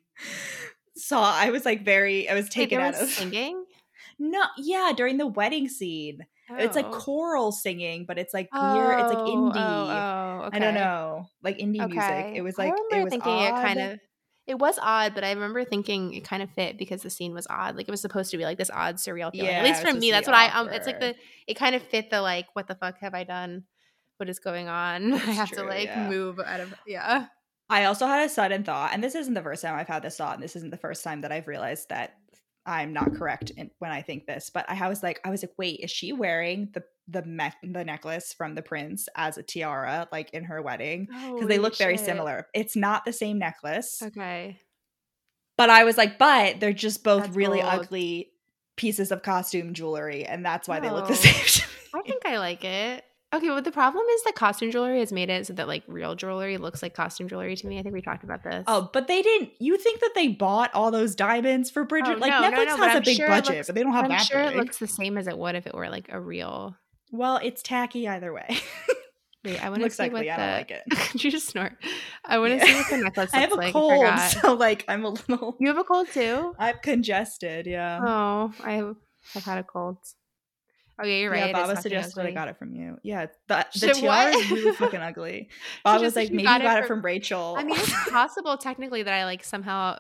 song. 0.97 1.25
I 1.25 1.51
was 1.51 1.65
like 1.65 1.85
very 1.85 2.29
i 2.29 2.35
was 2.35 2.49
taken 2.49 2.79
Wait, 2.79 2.85
out 2.85 3.03
of 3.03 3.09
singing? 3.09 3.65
No 4.17 4.45
yeah 4.57 4.93
during 4.97 5.19
the 5.19 5.27
wedding 5.27 5.69
scene 5.69 6.25
Oh. 6.51 6.57
It's 6.57 6.77
like 6.77 6.87
oh. 6.87 6.99
choral 6.99 7.53
singing, 7.53 8.05
but 8.07 8.19
it's 8.19 8.35
like 8.35 8.49
oh, 8.53 8.75
weird. 8.77 9.01
It's 9.01 9.09
like 9.09 9.19
oh, 9.19 9.27
indie. 9.27 9.57
Oh, 9.57 10.45
okay. 10.47 10.57
I 10.57 10.59
don't 10.61 10.75
know, 10.75 11.29
like 11.43 11.59
indie 11.59 11.81
okay. 11.81 11.87
music. 11.87 12.37
It 12.37 12.43
was 12.43 12.59
like 12.59 12.73
I 12.73 12.99
it 12.99 13.05
was 13.05 13.11
thinking 13.11 13.33
odd. 13.33 13.59
it 13.59 13.67
kind 13.67 13.81
of. 13.81 14.01
It 14.47 14.59
was 14.59 14.79
odd, 14.83 15.15
but 15.15 15.25
I 15.25 15.33
remember 15.33 15.65
thinking 15.65 16.13
it 16.13 16.25
kind 16.25 16.43
of 16.43 16.51
fit 16.51 16.77
because 16.77 17.01
the 17.01 17.09
scene 17.09 17.33
was 17.33 17.47
odd. 17.49 17.77
Like 17.77 17.89
it 17.89 17.91
was 17.91 18.03
supposed 18.03 18.31
to 18.33 18.37
be 18.37 18.45
like 18.45 18.59
this 18.59 18.71
odd, 18.71 18.97
surreal 18.97 19.33
feeling. 19.33 19.51
Yeah, 19.51 19.61
At 19.61 19.65
least 19.65 19.81
for 19.81 19.95
me, 19.95 20.11
that's 20.11 20.27
what 20.27 20.37
awkward. 20.37 20.55
I. 20.55 20.61
Um, 20.61 20.69
it's 20.69 20.87
like 20.87 21.01
the. 21.01 21.15
It 21.47 21.55
kind 21.55 21.75
of 21.75 21.83
fit 21.83 22.11
the 22.11 22.21
like, 22.21 22.47
what 22.53 22.69
the 22.69 22.75
fuck 22.75 22.99
have 23.01 23.15
I 23.15 23.25
done? 23.25 23.65
What 24.19 24.29
is 24.29 24.39
going 24.39 24.69
on? 24.69 25.11
That's 25.13 25.27
I 25.29 25.33
have 25.33 25.49
true, 25.49 25.63
to 25.63 25.65
like 25.65 25.87
yeah. 25.87 26.09
move 26.09 26.39
out 26.39 26.61
of. 26.61 26.75
Yeah. 26.87 27.27
I 27.71 27.85
also 27.85 28.07
had 28.07 28.25
a 28.25 28.29
sudden 28.29 28.63
thought, 28.63 28.91
and 28.93 29.03
this 29.03 29.15
isn't 29.15 29.35
the 29.35 29.43
first 29.43 29.63
time 29.63 29.75
I've 29.75 29.89
had 29.89 30.03
this 30.03 30.17
thought, 30.17 30.35
and 30.35 30.43
this 30.43 30.55
isn't 30.57 30.71
the 30.71 30.77
first 30.77 31.03
time 31.03 31.23
that 31.23 31.33
I've 31.33 31.49
realized 31.49 31.89
that 31.89 32.15
I'm 32.67 32.93
not 32.93 33.15
correct 33.15 33.51
in, 33.57 33.71
when 33.79 33.91
I 33.91 34.03
think 34.03 34.27
this, 34.27 34.51
but 34.53 34.65
I 34.69 34.89
was 34.89 35.03
like, 35.03 35.21
I 35.25 35.31
was 35.31 35.43
like, 35.43 35.53
wait, 35.59 35.81
is 35.83 35.91
she 35.91 36.13
wearing 36.13 36.71
the 36.73 36.83
the 37.07 37.23
me- 37.23 37.53
the 37.63 37.85
necklace 37.85 38.33
from 38.33 38.55
the 38.55 38.63
prince 38.63 39.09
as 39.15 39.37
a 39.37 39.43
tiara, 39.43 40.09
like 40.11 40.31
in 40.33 40.45
her 40.45 40.63
wedding? 40.63 41.07
Because 41.07 41.49
they 41.49 41.59
look 41.59 41.77
very 41.77 41.99
similar. 41.99 42.47
It's 42.55 42.77
not 42.77 43.05
the 43.05 43.13
same 43.13 43.39
necklace. 43.39 44.03
Okay. 44.03 44.59
But 45.57 45.71
I 45.71 45.85
was 45.85 45.97
like, 45.97 46.19
but 46.19 46.61
they're 46.61 46.73
just 46.73 47.05
both 47.05 47.25
That's 47.25 47.37
really 47.37 47.61
bold. 47.61 47.75
ugly 47.75 48.31
pieces 48.77 49.13
of 49.13 49.23
costume 49.23 49.75
jewelry, 49.75 50.25
and 50.25 50.45
that's 50.45 50.67
why 50.67 50.81
they 50.81 50.91
look 50.91 51.07
the 51.07 51.15
same. 51.15 51.69
I 51.95 52.03
think 52.03 52.27
I 52.27 52.39
like 52.39 52.65
it. 52.65 53.05
Okay, 53.35 53.49
but 53.49 53.65
the 53.65 53.73
problem 53.73 54.05
is 54.15 54.23
that 54.23 54.37
costume 54.37 54.71
jewelry 54.71 55.01
has 55.01 55.13
made 55.13 55.29
it 55.29 55.47
so 55.47 55.55
that 55.55 55.67
like 55.67 55.83
real 55.89 56.15
jewelry 56.15 56.57
looks 56.57 56.83
like 56.83 56.95
costume 56.95 57.29
jewelry 57.29 57.57
to 57.57 57.67
me. 57.67 57.81
I 57.81 57.83
think 57.83 57.93
we 57.95 58.01
talked 58.01 58.23
about 58.23 58.45
this. 58.45 58.63
Oh, 58.69 58.91
but 58.93 59.09
they 59.09 59.23
didn't. 59.23 59.51
You 59.59 59.77
think 59.77 59.99
that 60.01 60.13
they 60.15 60.29
bought 60.29 60.73
all 60.73 60.93
those 60.93 61.17
diamonds 61.17 61.69
for 61.69 61.83
oh, 61.83 61.87
Bridget? 61.87 62.17
Oh, 62.17 62.21
like 62.21 62.31
no, 62.31 62.41
no, 62.43 62.51
Netflix 62.51 62.67
no, 62.67 62.77
but 62.79 62.89
has 62.91 62.99
a 62.99 63.05
big 63.05 63.17
sure 63.17 63.27
budget, 63.29 63.57
looks- 63.57 63.67
but 63.67 63.75
they 63.75 63.83
don't 63.83 63.93
have 63.93 64.05
I'm 64.05 64.11
that 64.11 64.23
sure 64.23 64.45
big. 64.45 64.53
it 64.53 64.57
looks 64.59 64.79
the 64.79 64.87
same 64.87 65.19
as 65.19 65.27
it 65.27 65.37
would 65.37 65.57
if 65.57 65.67
it 65.67 65.75
were 65.75 65.89
like 65.89 66.07
a 66.13 66.21
real. 66.21 66.77
well, 67.11 67.41
it's 67.43 67.61
tacky 67.63 68.07
either 68.07 68.33
way. 68.33 68.47
Wait, 69.45 69.63
I 69.63 69.69
want 69.71 69.83
to 69.83 69.91
see 69.91 70.09
what 70.11 70.23
I 70.23 70.37
don't 70.37 70.53
like 70.53 70.71
it. 70.71 70.83
Did 71.13 71.25
you 71.25 71.31
just 71.33 71.49
snort? 71.49 71.73
I 72.25 72.39
want 72.39 72.53
to 72.53 72.57
Yeah. 72.59 72.65
see 72.67 72.75
what 72.77 72.91
the 72.91 72.97
necklace 72.99 73.17
looks 73.33 73.35
I 73.35 73.41
have 73.41 73.53
a 73.53 73.57
like. 73.57 73.73
cold, 73.73 74.19
so 74.21 74.55
like 74.55 74.85
I'm 74.87 75.05
a 75.05 75.09
little. 75.11 75.57
You 75.59 75.69
have 75.69 75.79
a 75.79 75.85
cold 75.85 76.09
too? 76.13 76.55
I'm 76.59 76.77
congested. 76.83 77.67
Yeah. 77.67 77.99
Oh, 78.01 78.53
I 78.63 78.73
have 78.75 78.95
I've 79.35 79.45
had 79.45 79.59
a 79.59 79.65
cold. 79.65 79.99
Oh 81.01 81.05
yeah, 81.05 81.17
you're 81.17 81.31
right. 81.31 81.47
Yeah, 81.47 81.53
Baba 81.53 81.81
suggested 81.81 82.25
I 82.25 82.31
got 82.31 82.49
it 82.49 82.57
from 82.59 82.73
you. 82.75 82.97
Yeah, 83.03 83.27
the, 83.49 83.67
the 83.73 83.79
Shit, 83.79 83.97
tiara 83.97 84.31
what? 84.33 84.45
is 84.45 84.51
really 84.51 84.73
fucking 84.77 85.01
ugly. 85.01 85.49
Baba 85.83 86.03
was 86.05 86.15
like, 86.17 86.31
maybe 86.31 86.45
got 86.45 86.61
you 86.61 86.69
got 86.69 86.79
it 86.79 86.87
from- 86.87 86.99
from 87.01 87.05
Rachel. 87.05 87.57
I 87.59 87.65
mean, 87.65 87.77
it's 87.77 87.93
possible 88.11 88.57
technically 88.57 89.03
that 89.03 89.13
I 89.13 89.25
like 89.25 89.43
somehow. 89.43 89.97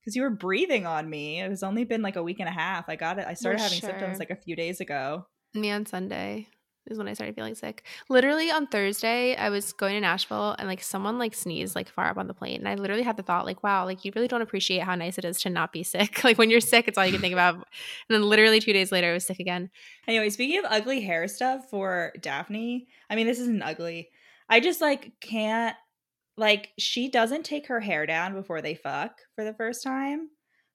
because 0.00 0.16
you 0.16 0.22
were 0.22 0.30
breathing 0.30 0.86
on 0.86 1.08
me. 1.10 1.40
It 1.40 1.48
was 1.50 1.62
only 1.62 1.84
been 1.84 2.00
like 2.02 2.16
a 2.16 2.22
week 2.22 2.40
and 2.40 2.48
a 2.48 2.52
half. 2.52 2.88
I 2.88 2.96
got 2.96 3.18
it. 3.18 3.26
I 3.28 3.34
started 3.34 3.58
Well, 3.58 3.64
having 3.68 3.80
symptoms 3.80 4.18
like 4.18 4.30
a 4.30 4.36
few 4.36 4.56
days 4.56 4.80
ago. 4.80 5.26
Me 5.54 5.70
on 5.70 5.84
Sunday 5.84 6.48
is 6.90 6.98
when 6.98 7.08
I 7.08 7.14
started 7.14 7.34
feeling 7.34 7.54
sick. 7.54 7.84
Literally 8.08 8.50
on 8.50 8.66
Thursday, 8.66 9.36
I 9.36 9.50
was 9.50 9.72
going 9.72 9.94
to 9.94 10.00
Nashville 10.00 10.54
and 10.58 10.68
like 10.68 10.82
someone 10.82 11.18
like 11.18 11.34
sneezed 11.34 11.74
like 11.74 11.88
far 11.88 12.06
up 12.06 12.18
on 12.18 12.26
the 12.26 12.34
plane, 12.34 12.60
and 12.60 12.68
I 12.68 12.74
literally 12.74 13.02
had 13.02 13.16
the 13.16 13.22
thought 13.22 13.46
like, 13.46 13.62
wow, 13.62 13.84
like 13.84 14.04
you 14.04 14.12
really 14.14 14.28
don't 14.28 14.42
appreciate 14.42 14.82
how 14.82 14.94
nice 14.94 15.18
it 15.18 15.24
is 15.24 15.40
to 15.42 15.50
not 15.50 15.72
be 15.72 15.82
sick. 15.82 16.24
like 16.24 16.38
when 16.38 16.50
you're 16.50 16.60
sick, 16.60 16.88
it's 16.88 16.98
all 16.98 17.06
you 17.06 17.12
can 17.12 17.20
think 17.20 17.32
about. 17.32 17.54
And 18.08 18.14
then 18.16 18.28
literally 18.28 18.60
two 18.60 18.72
days 18.72 18.90
later, 18.90 19.10
I 19.10 19.14
was 19.14 19.24
sick 19.24 19.38
again. 19.38 19.70
Anyway, 20.06 20.30
speaking 20.30 20.58
of 20.58 20.64
ugly 20.68 21.00
hair 21.00 21.28
stuff 21.28 21.70
for 21.70 22.12
Daphne, 22.20 22.88
I 23.08 23.16
mean, 23.16 23.26
this 23.26 23.38
isn't 23.38 23.62
ugly. 23.62 24.10
I 24.48 24.60
just 24.60 24.80
like 24.80 25.12
can't, 25.20 25.76
like, 26.36 26.70
she 26.78 27.08
doesn't 27.08 27.44
take 27.44 27.68
her 27.68 27.80
hair 27.80 28.06
down 28.06 28.34
before 28.34 28.62
they 28.62 28.74
fuck 28.74 29.12
for 29.34 29.44
the 29.44 29.54
first 29.54 29.82
time. 29.84 30.28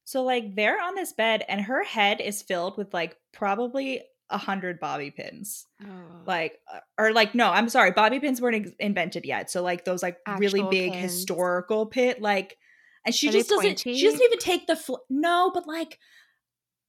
So, 0.05 0.23
like, 0.23 0.55
they're 0.55 0.81
on 0.81 0.95
this 0.95 1.13
bed 1.13 1.43
and 1.49 1.61
her 1.61 1.83
head 1.83 2.21
is 2.21 2.41
filled 2.41 2.77
with 2.77 2.93
like 2.93 3.17
probably 3.33 4.01
a 4.29 4.37
hundred 4.37 4.79
bobby 4.79 5.11
pins. 5.11 5.65
Oh, 5.83 5.85
Like, 6.25 6.59
uh, 6.73 6.79
or 6.97 7.13
like, 7.13 7.35
no, 7.35 7.49
I'm 7.51 7.69
sorry, 7.69 7.91
bobby 7.91 8.19
pins 8.19 8.41
weren't 8.41 8.65
ex- 8.67 8.75
invented 8.79 9.25
yet. 9.25 9.51
So, 9.51 9.61
like, 9.61 9.85
those 9.85 10.01
like 10.01 10.17
really 10.37 10.63
big 10.63 10.93
pins. 10.93 11.03
historical 11.13 11.85
pit, 11.85 12.21
like, 12.21 12.57
and 13.05 13.13
she 13.13 13.29
Are 13.29 13.31
just 13.31 13.49
doesn't, 13.49 13.79
she 13.79 14.03
doesn't 14.03 14.21
even 14.21 14.39
take 14.39 14.65
the, 14.67 14.75
fl- 14.75 14.95
no, 15.09 15.51
but 15.53 15.67
like, 15.67 15.99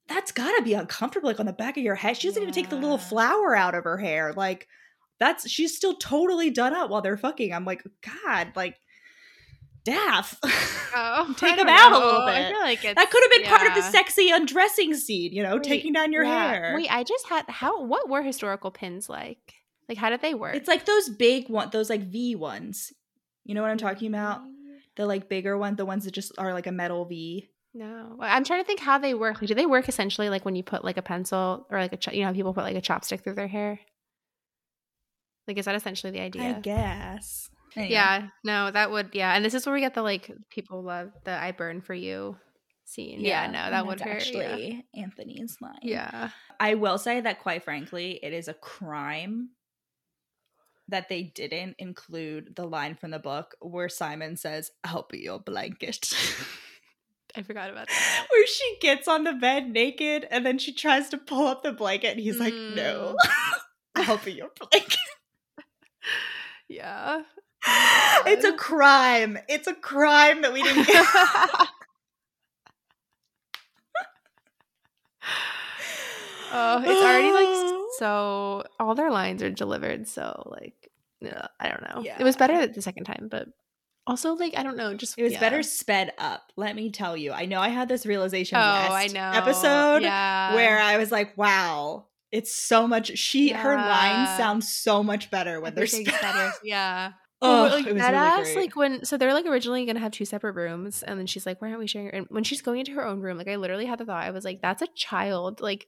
that's 0.08 0.32
gotta 0.32 0.62
be 0.62 0.72
uncomfortable, 0.74 1.28
like 1.28 1.40
on 1.40 1.46
the 1.46 1.52
back 1.52 1.76
of 1.76 1.82
your 1.82 1.94
head. 1.96 2.16
She 2.16 2.28
doesn't 2.28 2.42
even 2.42 2.54
take 2.54 2.70
the 2.70 2.76
little 2.76 2.96
flower 2.98 3.56
out 3.56 3.74
of 3.74 3.84
her 3.84 3.98
hair. 3.98 4.32
Like, 4.32 4.68
that's 5.18 5.48
she's 5.50 5.76
still 5.76 5.94
totally 5.94 6.50
done 6.50 6.74
up 6.74 6.90
while 6.90 7.02
they're 7.02 7.16
fucking. 7.16 7.52
I'm 7.52 7.64
like, 7.64 7.82
God, 8.24 8.52
like, 8.54 8.78
Daff. 9.86 10.38
oh, 10.42 11.34
take 11.38 11.52
I 11.52 11.56
them 11.56 11.66
don't 11.66 11.76
out 11.76 11.92
a 11.92 12.04
little 12.04 12.20
I 12.22 12.40
bit. 12.40 12.50
feel 12.50 12.60
like 12.60 12.82
that 12.82 13.10
could 13.10 13.22
have 13.22 13.30
been 13.30 13.44
part 13.48 13.68
of 13.68 13.74
the 13.74 13.82
sexy 13.82 14.30
undressing 14.30 14.94
scene, 14.94 15.32
you 15.32 15.42
know, 15.42 15.54
Wait, 15.54 15.62
taking 15.62 15.92
down 15.92 16.12
your 16.12 16.24
yeah. 16.24 16.50
hair. 16.50 16.72
Wait, 16.76 16.88
I 16.90 17.04
just 17.04 17.26
had 17.28 17.48
how? 17.48 17.82
What 17.82 18.08
were 18.08 18.22
historical 18.22 18.70
pins 18.70 19.08
like? 19.08 19.54
Like, 19.88 19.98
how 19.98 20.10
did 20.10 20.20
they 20.22 20.34
work? 20.34 20.56
It's 20.56 20.68
like 20.68 20.84
those 20.84 21.08
big 21.08 21.48
one, 21.48 21.70
those 21.70 21.88
like 21.88 22.02
V 22.02 22.34
ones. 22.34 22.92
You 23.44 23.54
know 23.54 23.62
what 23.62 23.70
I'm 23.70 23.78
talking 23.78 24.08
about? 24.08 24.40
The 24.96 25.06
like 25.06 25.28
bigger 25.28 25.56
one, 25.56 25.76
the 25.76 25.86
ones 25.86 26.04
that 26.04 26.12
just 26.12 26.32
are 26.38 26.52
like 26.52 26.66
a 26.66 26.72
metal 26.72 27.04
V. 27.04 27.48
No, 27.72 28.16
I'm 28.20 28.42
trying 28.42 28.62
to 28.62 28.66
think 28.66 28.80
how 28.80 28.98
they 28.98 29.14
work. 29.14 29.40
Like, 29.40 29.48
do 29.48 29.54
they 29.54 29.66
work 29.66 29.88
essentially 29.88 30.28
like 30.30 30.44
when 30.44 30.56
you 30.56 30.62
put 30.62 30.84
like 30.84 30.96
a 30.96 31.02
pencil 31.02 31.66
or 31.70 31.78
like 31.78 31.92
a 31.92 31.96
ch- 31.98 32.14
you 32.14 32.24
know 32.24 32.32
people 32.32 32.54
put 32.54 32.64
like 32.64 32.76
a 32.76 32.80
chopstick 32.80 33.22
through 33.22 33.34
their 33.34 33.46
hair? 33.46 33.78
Like, 35.46 35.58
is 35.58 35.66
that 35.66 35.76
essentially 35.76 36.10
the 36.10 36.20
idea? 36.20 36.56
I 36.56 36.60
guess. 36.60 37.50
Anyway. 37.76 37.92
Yeah, 37.92 38.28
no, 38.42 38.70
that 38.70 38.90
would 38.90 39.10
yeah, 39.12 39.34
and 39.34 39.44
this 39.44 39.54
is 39.54 39.66
where 39.66 39.74
we 39.74 39.80
get 39.80 39.94
the 39.94 40.02
like 40.02 40.30
people 40.50 40.82
love 40.82 41.10
the 41.24 41.32
"I 41.32 41.52
burn 41.52 41.82
for 41.82 41.94
you" 41.94 42.36
scene. 42.84 43.20
Yeah, 43.20 43.46
no, 43.48 43.70
that 43.70 43.86
would 43.86 44.00
hurt. 44.00 44.08
yeah. 44.32 44.40
actually 44.42 44.86
Anthony's 44.94 45.58
line. 45.60 45.78
Yeah. 45.82 46.30
I 46.58 46.74
will 46.74 46.98
say 46.98 47.20
that 47.20 47.40
quite 47.40 47.64
frankly, 47.64 48.18
it 48.22 48.32
is 48.32 48.48
a 48.48 48.54
crime 48.54 49.50
that 50.88 51.08
they 51.08 51.22
didn't 51.22 51.76
include 51.78 52.54
the 52.54 52.64
line 52.64 52.94
from 52.94 53.10
the 53.10 53.18
book 53.18 53.54
where 53.60 53.88
Simon 53.88 54.36
says, 54.36 54.70
I'll 54.84 55.06
be 55.10 55.18
your 55.18 55.40
blanket. 55.40 56.14
I 57.36 57.42
forgot 57.42 57.70
about 57.70 57.88
that. 57.88 58.26
where 58.30 58.46
she 58.46 58.78
gets 58.80 59.08
on 59.08 59.24
the 59.24 59.34
bed 59.34 59.68
naked 59.68 60.26
and 60.30 60.46
then 60.46 60.58
she 60.58 60.72
tries 60.72 61.10
to 61.10 61.18
pull 61.18 61.46
up 61.46 61.62
the 61.62 61.72
blanket 61.72 62.12
and 62.12 62.20
he's 62.20 62.38
like, 62.38 62.54
No, 62.54 63.16
mm. 63.22 63.58
I'll 63.96 64.18
be 64.18 64.32
your 64.32 64.50
blanket. 64.58 64.98
Yeah. 66.68 67.22
It's 68.26 68.44
a 68.44 68.52
crime. 68.54 69.38
It's 69.48 69.66
a 69.66 69.74
crime 69.74 70.42
that 70.42 70.52
we 70.52 70.62
didn't 70.62 70.86
get. 70.86 71.06
Oh, 76.52 76.80
it's 76.84 77.02
already 77.02 77.32
like 77.32 77.84
so. 77.98 78.64
All 78.78 78.94
their 78.94 79.10
lines 79.10 79.42
are 79.42 79.50
delivered. 79.50 80.06
So 80.08 80.48
like, 80.50 80.90
yeah, 81.20 81.46
I 81.60 81.68
don't 81.68 81.82
know. 81.82 82.04
It 82.18 82.22
was 82.24 82.36
better 82.36 82.66
the 82.66 82.82
second 82.82 83.04
time, 83.04 83.28
but 83.30 83.48
also 84.06 84.34
like 84.34 84.54
I 84.56 84.62
don't 84.62 84.76
know. 84.76 84.94
Just 84.94 85.18
It 85.18 85.22
was 85.24 85.32
yeah. 85.32 85.40
better 85.40 85.62
sped 85.62 86.12
up. 86.18 86.52
Let 86.56 86.76
me 86.76 86.90
tell 86.90 87.16
you. 87.16 87.32
I 87.32 87.46
know 87.46 87.60
I 87.60 87.68
had 87.68 87.88
this 87.88 88.06
realization 88.06 88.58
Oh, 88.58 88.60
last 88.60 88.92
I 88.92 89.06
know. 89.08 89.32
episode 89.38 90.02
Yeah. 90.02 90.54
where 90.54 90.78
I 90.78 90.96
was 90.98 91.10
like, 91.10 91.36
"Wow, 91.36 92.06
it's 92.30 92.54
so 92.54 92.86
much." 92.86 93.18
She 93.18 93.48
her 93.50 93.74
lines 93.74 94.28
Yeah. 94.28 94.36
sound 94.36 94.64
so 94.64 95.02
much 95.02 95.30
better 95.30 95.60
when 95.60 95.74
they're 95.74 95.86
sped 95.88 96.06
better. 96.20 96.38
up. 96.38 96.54
Yeah. 96.62 97.12
Oh, 97.42 97.68
like 97.70 97.86
it 97.86 97.92
was 97.92 98.00
that 98.00 98.38
really 98.38 98.56
like 98.56 98.76
when 98.76 99.04
so 99.04 99.16
they're 99.18 99.34
like 99.34 99.44
originally 99.46 99.84
gonna 99.84 100.00
have 100.00 100.12
two 100.12 100.24
separate 100.24 100.54
rooms, 100.54 101.02
and 101.02 101.18
then 101.18 101.26
she's 101.26 101.44
like, 101.44 101.60
"Why 101.60 101.68
aren't 101.68 101.80
we 101.80 101.86
sharing?" 101.86 102.10
And 102.14 102.26
when 102.30 102.44
she's 102.44 102.62
going 102.62 102.80
into 102.80 102.92
her 102.92 103.06
own 103.06 103.20
room, 103.20 103.36
like 103.36 103.48
I 103.48 103.56
literally 103.56 103.86
had 103.86 103.98
the 103.98 104.06
thought, 104.06 104.24
I 104.24 104.30
was 104.30 104.44
like, 104.44 104.62
"That's 104.62 104.80
a 104.82 104.86
child." 104.94 105.60
Like, 105.60 105.86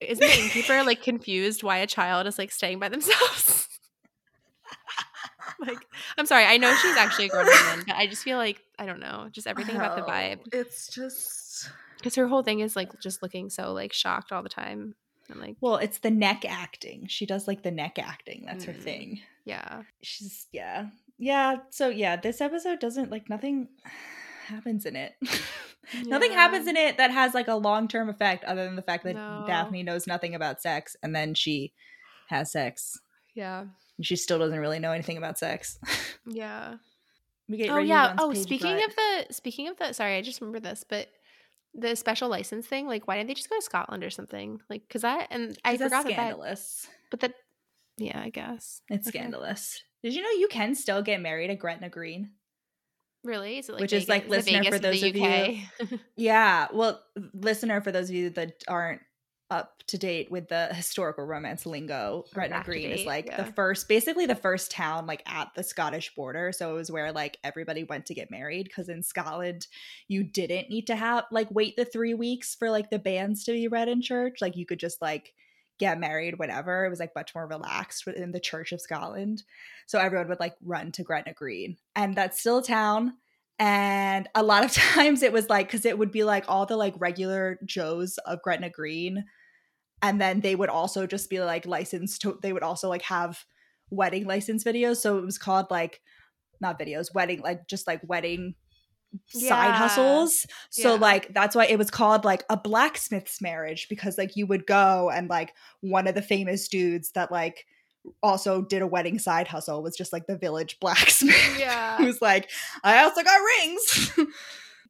isn't 0.00 0.24
the 0.24 0.38
innkeeper 0.38 0.82
like 0.84 1.02
confused 1.10 1.62
why 1.62 1.78
a 1.78 1.86
child 1.86 2.26
is 2.26 2.38
like 2.38 2.52
staying 2.52 2.78
by 2.78 2.88
themselves? 2.90 3.68
like, 5.60 5.78
I'm 6.18 6.26
sorry, 6.26 6.44
I 6.44 6.56
know 6.56 6.74
she's 6.76 6.96
actually 6.96 7.26
a 7.26 7.28
grown 7.28 7.46
woman, 7.46 7.84
but 7.86 7.96
I 7.96 8.06
just 8.06 8.22
feel 8.22 8.36
like 8.38 8.60
I 8.78 8.86
don't 8.86 9.00
know, 9.00 9.28
just 9.32 9.46
everything 9.46 9.76
about 9.76 9.96
the 9.96 10.02
vibe. 10.02 10.40
It's 10.52 10.88
just 10.92 11.70
Because 11.98 12.14
her 12.16 12.26
whole 12.26 12.42
thing 12.42 12.60
is 12.60 12.76
like 12.76 12.90
just 13.00 13.22
looking 13.22 13.48
so 13.50 13.72
like 13.72 13.92
shocked 13.92 14.32
all 14.32 14.42
the 14.42 14.48
time, 14.48 14.94
and 15.32 15.40
like, 15.40 15.56
well, 15.60 15.76
it's 15.76 15.98
the 15.98 16.10
neck 16.10 16.44
acting. 16.46 17.06
She 17.08 17.26
does 17.26 17.48
like 17.48 17.62
the 17.62 17.70
neck 17.70 17.98
acting. 17.98 18.44
That's 18.46 18.64
her 18.64 18.72
Mm. 18.72 18.82
thing. 18.82 19.20
yeah, 19.44 19.82
She's 20.02 20.46
yeah. 20.52 20.86
Yeah, 21.18 21.56
so 21.70 21.88
yeah, 21.88 22.16
this 22.16 22.40
episode 22.40 22.80
doesn't 22.80 23.10
like 23.10 23.28
nothing 23.28 23.68
happens 24.46 24.86
in 24.86 24.96
it. 24.96 25.14
nothing 26.04 26.32
happens 26.32 26.66
in 26.66 26.76
it 26.76 26.96
that 26.98 27.10
has 27.10 27.34
like 27.34 27.48
a 27.48 27.54
long-term 27.54 28.08
effect 28.08 28.44
other 28.44 28.64
than 28.64 28.76
the 28.76 28.82
fact 28.82 29.04
that 29.04 29.14
No. 29.14 29.44
Daphne 29.46 29.82
knows 29.82 30.06
nothing 30.06 30.34
about 30.34 30.60
sex 30.62 30.96
and 31.02 31.14
then 31.14 31.34
she 31.34 31.72
has 32.28 32.50
sex. 32.52 32.98
yeah, 33.34 33.60
And 33.98 34.06
she 34.06 34.16
still 34.16 34.38
doesn't 34.38 34.58
really 34.58 34.78
know 34.78 34.92
anything 34.92 35.16
about 35.18 35.38
sex. 35.38 35.78
yeah. 36.26 36.76
we 37.48 37.56
get 37.58 37.70
oh 37.70 37.78
yeah. 37.78 38.14
Oh, 38.18 38.32
speaking 38.34 38.76
five. 38.78 38.88
of 38.88 38.96
the 38.96 39.26
speaking 39.34 39.68
of 39.68 39.76
the 39.76 39.92
sorry, 39.92 40.16
I 40.16 40.22
just 40.22 40.40
remember 40.40 40.60
this, 40.60 40.84
but 40.88 41.08
the 41.74 41.96
special 41.96 42.28
license 42.28 42.66
thing, 42.66 42.86
like 42.86 43.06
why 43.08 43.16
didn't 43.16 43.28
they 43.28 43.34
just 43.34 43.48
go 43.50 43.56
to 43.56 43.62
Scotland 43.62 44.04
or 44.04 44.10
something? 44.10 44.60
Like 44.68 44.82
because 44.86 45.02
that 45.02 45.28
and 45.30 45.56
I 45.64 45.76
forgot 45.76 45.90
that, 45.90 46.08
that 46.08 46.12
scandalous. 46.14 46.88
but 47.10 47.20
that 47.20 47.34
yeah, 47.98 48.20
I 48.20 48.30
guess. 48.30 48.80
It's 48.88 49.08
Okay. 49.08 49.18
scandalous. 49.18 49.82
Did 50.02 50.14
you 50.14 50.22
know 50.22 50.30
you 50.30 50.48
can 50.48 50.74
still 50.74 51.02
get 51.02 51.20
married 51.20 51.50
at 51.50 51.58
Gretna 51.58 51.88
Green? 51.88 52.30
Really? 53.24 53.58
Is 53.58 53.68
it 53.68 53.72
like 53.72 53.80
Which 53.82 53.92
is, 53.92 54.08
like, 54.08 54.24
Vegas- 54.28 54.46
listener, 54.48 54.64
for 54.64 54.78
Vegas 54.78 55.00
those 55.00 55.90
of 55.90 55.90
UK? 55.92 56.00
Yeah. 56.16 56.66
Well, 56.72 57.00
listener, 57.34 57.80
for 57.80 57.92
those 57.92 58.08
of 58.08 58.16
you 58.16 58.30
that 58.30 58.64
aren't 58.66 59.00
up 59.52 59.82
to 59.88 59.98
date 59.98 60.30
with 60.30 60.48
the 60.48 60.68
historical 60.72 61.24
romance 61.24 61.66
lingo, 61.66 62.24
Gretna 62.32 62.62
Green 62.64 62.90
is 62.90 63.04
like 63.04 63.36
the 63.36 63.44
first, 63.44 63.86
basically 63.88 64.24
the 64.24 64.34
first 64.34 64.70
town 64.70 65.06
like 65.06 65.22
at 65.26 65.48
the 65.54 65.62
Scottish 65.62 66.14
border. 66.14 66.52
So 66.52 66.70
it 66.70 66.78
was 66.78 66.90
where 66.90 67.12
like 67.12 67.36
everybody 67.44 67.84
went 67.84 68.06
to 68.06 68.14
get 68.14 68.30
married 68.30 68.64
because 68.64 68.88
in 68.88 69.02
Scotland 69.02 69.66
you 70.08 70.24
didn't 70.24 70.70
need 70.70 70.86
to 70.86 70.96
have 70.96 71.24
like 71.30 71.48
wait 71.50 71.76
the 71.76 71.84
three 71.84 72.14
weeks 72.14 72.54
for 72.54 72.70
like 72.70 72.88
the 72.88 72.98
banns 72.98 73.44
to 73.44 73.52
be 73.52 73.68
read 73.68 73.88
in 73.88 74.00
church. 74.00 74.38
Like 74.40 74.56
you 74.56 74.64
could 74.64 74.80
just 74.80 75.02
like 75.02 75.34
get 75.78 76.00
married 76.00 76.38
whenever. 76.38 76.84
It 76.84 76.90
was 76.90 77.00
like 77.00 77.14
much 77.14 77.34
more 77.34 77.46
relaxed 77.46 78.06
within 78.06 78.32
the 78.32 78.40
Church 78.40 78.72
of 78.72 78.80
Scotland. 78.80 79.42
So 79.86 79.98
everyone 79.98 80.28
would 80.28 80.40
like 80.40 80.54
run 80.64 80.92
to 80.92 81.02
Gretna 81.02 81.34
Green, 81.34 81.76
and 81.94 82.14
that's 82.14 82.40
still 82.40 82.58
a 82.58 82.64
town. 82.64 83.14
And 83.58 84.28
a 84.34 84.42
lot 84.42 84.64
of 84.64 84.72
times 84.94 85.22
it 85.22 85.32
was 85.32 85.48
like, 85.48 85.66
because 85.66 85.84
it 85.84 85.98
would 85.98 86.12
be 86.12 86.24
like 86.24 86.44
all 86.48 86.66
the 86.66 86.76
like 86.76 86.94
regular 86.98 87.58
Joes 87.64 88.18
of 88.18 88.42
Gretna 88.42 88.70
Green. 88.70 89.24
And 90.02 90.20
then 90.20 90.40
they 90.40 90.54
would 90.56 90.68
also 90.68 91.06
just 91.06 91.30
be 91.30 91.40
like 91.40 91.64
licensed 91.64 92.20
to, 92.22 92.38
they 92.42 92.52
would 92.52 92.62
also 92.64 92.88
like 92.88 93.02
have 93.02 93.44
wedding 93.90 94.26
license 94.26 94.64
videos. 94.64 94.96
So 94.96 95.16
it 95.18 95.24
was 95.24 95.38
called 95.38 95.66
like, 95.70 96.00
not 96.60 96.78
videos, 96.78 97.14
wedding, 97.14 97.40
like 97.40 97.66
just 97.68 97.86
like 97.86 98.00
wedding 98.06 98.54
side 99.28 99.42
Yeah. 99.42 99.72
hustles. 99.76 100.46
So 100.70 100.94
Yeah. 100.94 101.00
like 101.00 101.34
that's 101.34 101.54
why 101.54 101.66
it 101.66 101.78
was 101.78 101.90
called 101.90 102.24
like 102.24 102.44
a 102.50 102.56
blacksmith's 102.56 103.40
marriage 103.40 103.88
because 103.88 104.16
like 104.18 104.36
you 104.36 104.46
would 104.46 104.66
go 104.66 105.10
and 105.10 105.28
like 105.28 105.54
one 105.80 106.06
of 106.06 106.14
the 106.14 106.22
famous 106.22 106.68
dudes 106.68 107.10
that 107.12 107.30
like 107.30 107.66
also 108.22 108.62
did 108.62 108.82
a 108.82 108.86
wedding 108.86 109.18
side 109.18 109.46
hustle 109.48 109.82
was 109.82 109.96
just 109.96 110.12
like 110.12 110.26
the 110.26 110.36
village 110.38 110.78
blacksmith. 110.80 111.58
Yeah. 111.58 111.98
Who's 111.98 112.20
like, 112.22 112.48
I 112.82 113.02
also 113.04 113.22
got 113.22 113.38
rings. 113.60 114.12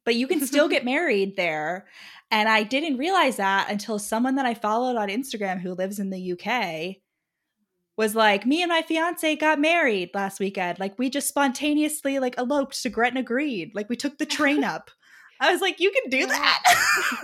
but 0.05 0.15
you 0.15 0.27
can 0.27 0.45
still 0.45 0.67
get 0.67 0.85
married 0.93 1.35
there. 1.35 1.87
And 2.31 2.49
I 2.49 2.63
didn't 2.63 2.97
realize 2.97 3.37
that 3.37 3.69
until 3.69 3.99
someone 3.99 4.35
that 4.35 4.45
I 4.45 4.53
followed 4.53 4.95
on 4.95 5.09
Instagram 5.09 5.59
who 5.61 5.73
lives 5.73 5.99
in 5.99 6.09
the 6.09 6.33
UK 6.33 6.97
was 7.95 8.15
like, 8.15 8.45
me 8.45 8.63
and 8.63 8.69
my 8.69 8.81
fiance 8.81 9.35
got 9.35 9.59
married 9.59 10.09
last 10.13 10.39
weekend. 10.39 10.79
Like 10.79 10.97
we 10.97 11.09
just 11.09 11.27
spontaneously 11.27 12.19
like 12.19 12.35
eloped 12.37 12.81
to 12.81 12.89
Gretna 12.89 13.21
Green. 13.23 13.71
Like 13.75 13.89
we 13.89 13.95
took 13.95 14.17
the 14.17 14.25
train 14.25 14.63
up. 14.63 14.89
I 15.39 15.51
was 15.51 15.61
like, 15.61 15.79
you 15.79 15.91
can 15.91 16.09
do 16.09 16.25
that. 16.25 16.63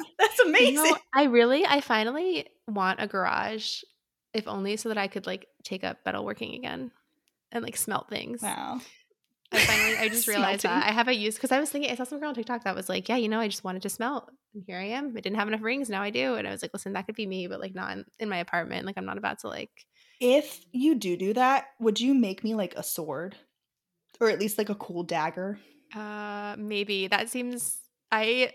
That's 0.20 0.40
amazing. 0.40 0.76
You 0.76 0.92
know, 0.92 0.98
I 1.16 1.24
really, 1.24 1.66
I 1.66 1.82
finally 1.82 2.48
want 2.68 3.02
a 3.02 3.08
garage, 3.08 3.82
if 4.34 4.48
only 4.48 4.78
so 4.78 4.90
that 4.90 4.98
I 4.98 5.08
could 5.08 5.26
like 5.26 5.48
take 5.64 5.84
up 5.84 5.98
metalworking 6.06 6.56
again 6.56 6.92
and 7.52 7.64
like 7.64 7.78
smelt 7.78 8.10
things. 8.10 8.42
wow. 8.42 8.80
I 9.52 9.60
finally, 9.60 9.98
I 9.98 10.10
just 10.10 10.28
realized 10.34 10.64
that 10.64 10.84
I 10.88 10.92
have 10.92 11.08
a 11.08 11.14
use 11.14 11.36
because 11.36 11.52
I 11.52 11.60
was 11.60 11.70
thinking, 11.70 11.92
I 11.92 11.96
saw 11.96 12.04
some 12.04 12.20
girl 12.20 12.30
on 12.30 12.36
TikTok 12.36 12.64
that 12.66 12.76
was 12.76 12.88
like, 12.90 13.10
yeah, 13.10 13.16
you 13.18 13.28
know, 13.30 13.40
I 13.40 13.48
just 13.48 13.64
wanted 13.64 13.82
to 13.84 13.90
smell. 13.90 14.30
And 14.54 14.64
here 14.66 14.78
I 14.78 14.86
am. 14.86 15.14
I 15.18 15.22
didn't 15.22 15.38
have 15.38 15.48
enough 15.48 15.62
rings. 15.62 15.90
Now 15.90 16.02
I 16.02 16.10
do. 16.10 16.36
And 16.36 16.48
I 16.48 16.52
was 16.52 16.62
like, 16.62 16.72
listen, 16.74 16.94
that 16.94 17.06
could 17.06 17.16
be 17.16 17.26
me, 17.28 17.48
but 17.48 17.60
like 17.60 17.74
not 17.76 17.92
in, 17.92 18.06
in 18.20 18.30
my 18.30 18.38
apartment. 18.38 18.86
Like 18.86 18.98
I'm 18.98 19.06
not 19.06 19.18
about 19.18 19.40
to 19.40 19.48
like, 19.48 19.72
If 20.20 20.60
you 20.72 20.96
do 20.96 21.18
do 21.18 21.34
that, 21.34 21.66
would 21.80 22.00
you 22.00 22.14
make 22.14 22.44
me 22.44 22.54
like 22.56 22.74
a 22.76 22.84
sword? 22.84 23.36
Or 24.20 24.30
at 24.30 24.40
least 24.40 24.58
like 24.58 24.70
a 24.70 24.76
cool 24.76 25.04
dagger? 25.04 25.60
uh, 25.96 26.56
maybe 26.58 27.08
that 27.08 27.30
seems, 27.30 27.80
I, 28.12 28.52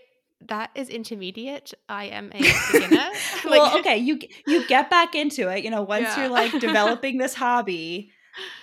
that 0.47 0.69
is 0.75 0.89
intermediate. 0.89 1.73
I 1.89 2.05
am 2.05 2.31
a 2.33 2.53
beginner. 2.71 3.09
well, 3.45 3.77
okay, 3.79 3.97
you 3.97 4.19
you 4.45 4.65
get 4.67 4.89
back 4.89 5.15
into 5.15 5.49
it. 5.49 5.63
You 5.63 5.71
know, 5.71 5.81
once 5.81 6.03
Yeah. 6.03 6.21
you're 6.21 6.29
like 6.29 6.51
developing 6.59 7.17
this 7.17 7.33
hobby, 7.33 8.11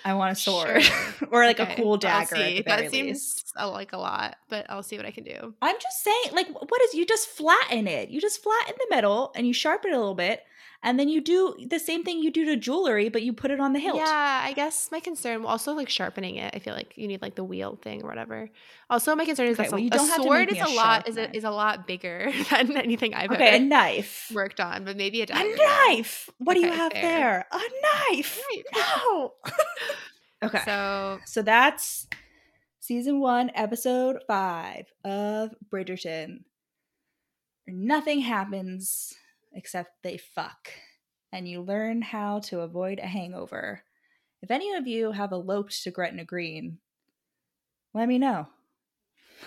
I 0.05 0.13
want 0.13 0.31
a 0.31 0.35
sword 0.35 0.83
Sure. 0.83 1.27
or 1.31 1.45
like 1.45 1.59
Okay, 1.59 1.73
a 1.73 1.75
cool 1.77 1.97
dagger. 1.97 2.35
At 2.35 2.39
the 2.39 2.61
very 2.61 2.81
that 2.83 2.91
seems 2.91 3.07
least. 3.07 3.53
like 3.57 3.93
a 3.93 3.97
lot, 3.97 4.37
but 4.49 4.65
I'll 4.69 4.83
see 4.83 4.97
what 4.97 5.05
I 5.05 5.11
can 5.11 5.23
do. 5.23 5.53
I'm 5.61 5.75
just 5.81 6.03
saying, 6.03 6.33
like, 6.33 6.47
what 6.49 6.81
is 6.83 6.93
you 6.93 7.05
just 7.05 7.27
flatten 7.29 7.87
it? 7.87 8.09
You 8.09 8.19
just 8.21 8.41
flatten 8.43 8.75
the 8.77 8.95
middle 8.95 9.31
and 9.35 9.47
you 9.47 9.53
sharpen 9.53 9.91
it 9.91 9.95
a 9.95 9.99
little 9.99 10.15
bit, 10.15 10.43
and 10.83 10.99
then 10.99 11.07
you 11.09 11.21
do 11.21 11.55
the 11.65 11.79
same 11.79 12.03
thing 12.03 12.19
you 12.21 12.29
do 12.31 12.45
to 12.45 12.55
jewelry, 12.57 13.09
but 13.09 13.23
you 13.23 13.33
put 13.33 13.51
it 13.51 13.59
on 13.59 13.73
the 13.73 13.79
hilt. 13.79 13.97
Yeah, 13.97 14.41
I 14.43 14.53
guess 14.53 14.89
my 14.91 14.99
concern, 14.99 15.45
also 15.45 15.73
like 15.73 15.89
sharpening 15.89 16.35
it. 16.35 16.53
I 16.53 16.59
feel 16.59 16.73
like 16.75 16.97
you 16.97 17.07
need 17.07 17.21
like 17.21 17.35
the 17.35 17.43
wheel 17.43 17.79
thing 17.81 18.03
or 18.03 18.07
whatever. 18.07 18.49
Also, 18.89 19.15
my 19.15 19.25
concern 19.25 19.47
is 19.47 19.57
Okay, 19.57 19.63
that 19.67 19.71
well, 19.71 19.79
you 19.79 19.87
a 19.87 19.91
don't 19.91 20.07
have 20.09 20.21
sword 20.21 20.49
is 20.51 20.59
a 20.59 20.65
a 20.65 20.75
lot 20.75 21.07
is 21.07 21.17
a, 21.17 21.35
is 21.35 21.43
a 21.43 21.49
lot 21.51 21.87
bigger 21.87 22.31
than 22.51 22.75
anything 22.77 23.13
I've 23.13 23.31
Okay, 23.31 23.55
a 23.55 23.59
knife. 23.59 24.29
worked 24.33 24.59
on, 24.59 24.83
but 24.85 24.97
maybe 24.97 25.21
a 25.21 25.23
A 25.23 25.27
dagger. 25.27 25.55
knife. 25.87 26.29
What 26.37 26.53
do 26.55 26.59
you 26.61 26.71
have 26.71 26.91
fair. 26.91 27.01
there? 27.01 27.47
A 27.51 28.11
knife. 28.11 28.39
No. 28.75 29.33
okay. 30.43 30.59
So 30.65 31.19
So 31.25 31.41
that's 31.41 32.07
season 32.81 33.19
one, 33.21 33.51
episode 33.55 34.17
five 34.27 34.85
of 35.05 35.51
Bridgerton. 35.73 36.43
Nothing 37.65 38.19
happens 38.19 39.13
except 39.53 40.03
they 40.03 40.17
fuck, 40.17 40.69
and 41.31 41.47
you 41.47 41.61
learn 41.61 42.01
how 42.01 42.39
to 42.39 42.61
avoid 42.61 42.99
a 42.99 43.07
hangover. 43.07 43.83
If 44.41 44.51
any 44.51 44.73
of 44.73 44.87
you 44.87 45.11
have 45.11 45.31
eloped 45.31 45.83
to 45.83 45.91
Gretna 45.91 46.25
Green, 46.25 46.79
let 47.93 48.07
me 48.07 48.17
know. 48.17 48.47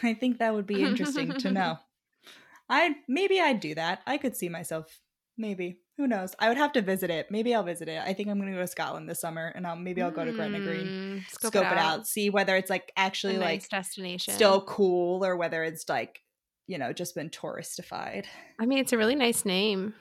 I 0.03 0.15
think 0.15 0.39
that 0.39 0.55
would 0.55 0.67
be 0.67 0.83
interesting 0.83 1.33
to 1.33 1.51
know. 1.51 1.79
I 2.69 2.97
maybe 3.09 3.41
I'd 3.41 3.61
do 3.61 3.75
that. 3.75 4.01
I 4.07 4.19
could 4.19 4.37
see 4.37 4.49
myself. 4.49 5.01
Maybe 5.39 5.81
who 5.97 6.07
knows? 6.07 6.35
I 6.39 6.49
would 6.49 6.59
have 6.59 6.73
to 6.73 6.83
visit 6.83 7.11
it. 7.11 7.31
Maybe 7.31 7.55
I'll 7.55 7.63
visit 7.63 7.89
it. 7.89 8.03
I 8.05 8.13
think 8.13 8.29
I'm 8.29 8.39
going 8.39 8.51
to 8.51 8.57
go 8.57 8.61
to 8.61 8.67
Scotland 8.67 9.09
this 9.09 9.21
summer, 9.21 9.53
and 9.55 9.67
I'll 9.67 9.77
maybe 9.77 10.03
I'll 10.03 10.11
go 10.11 10.25
to 10.25 10.33
Gretna 10.33 10.61
Green 10.61 10.87
mm, 10.87 11.31
scope, 11.31 11.55
it, 11.55 11.65
out. 11.65 12.07
see 12.07 12.29
whether 12.31 12.57
it's 12.57 12.71
like 12.71 12.93
actually 12.97 13.39
nice 13.39 13.63
like 13.63 13.69
destination. 13.69 14.35
still 14.35 14.61
cool 14.63 15.25
or 15.25 15.37
whether 15.37 15.65
it's 15.65 15.89
like 15.89 16.21
you 16.67 16.79
know 16.79 16.93
just 16.93 17.15
been 17.15 17.31
touristified. 17.31 18.25
I 18.59 18.67
mean, 18.67 18.79
it's 18.79 18.93
a 18.93 18.99
really 18.99 19.15
nice 19.15 19.45
name. 19.45 19.95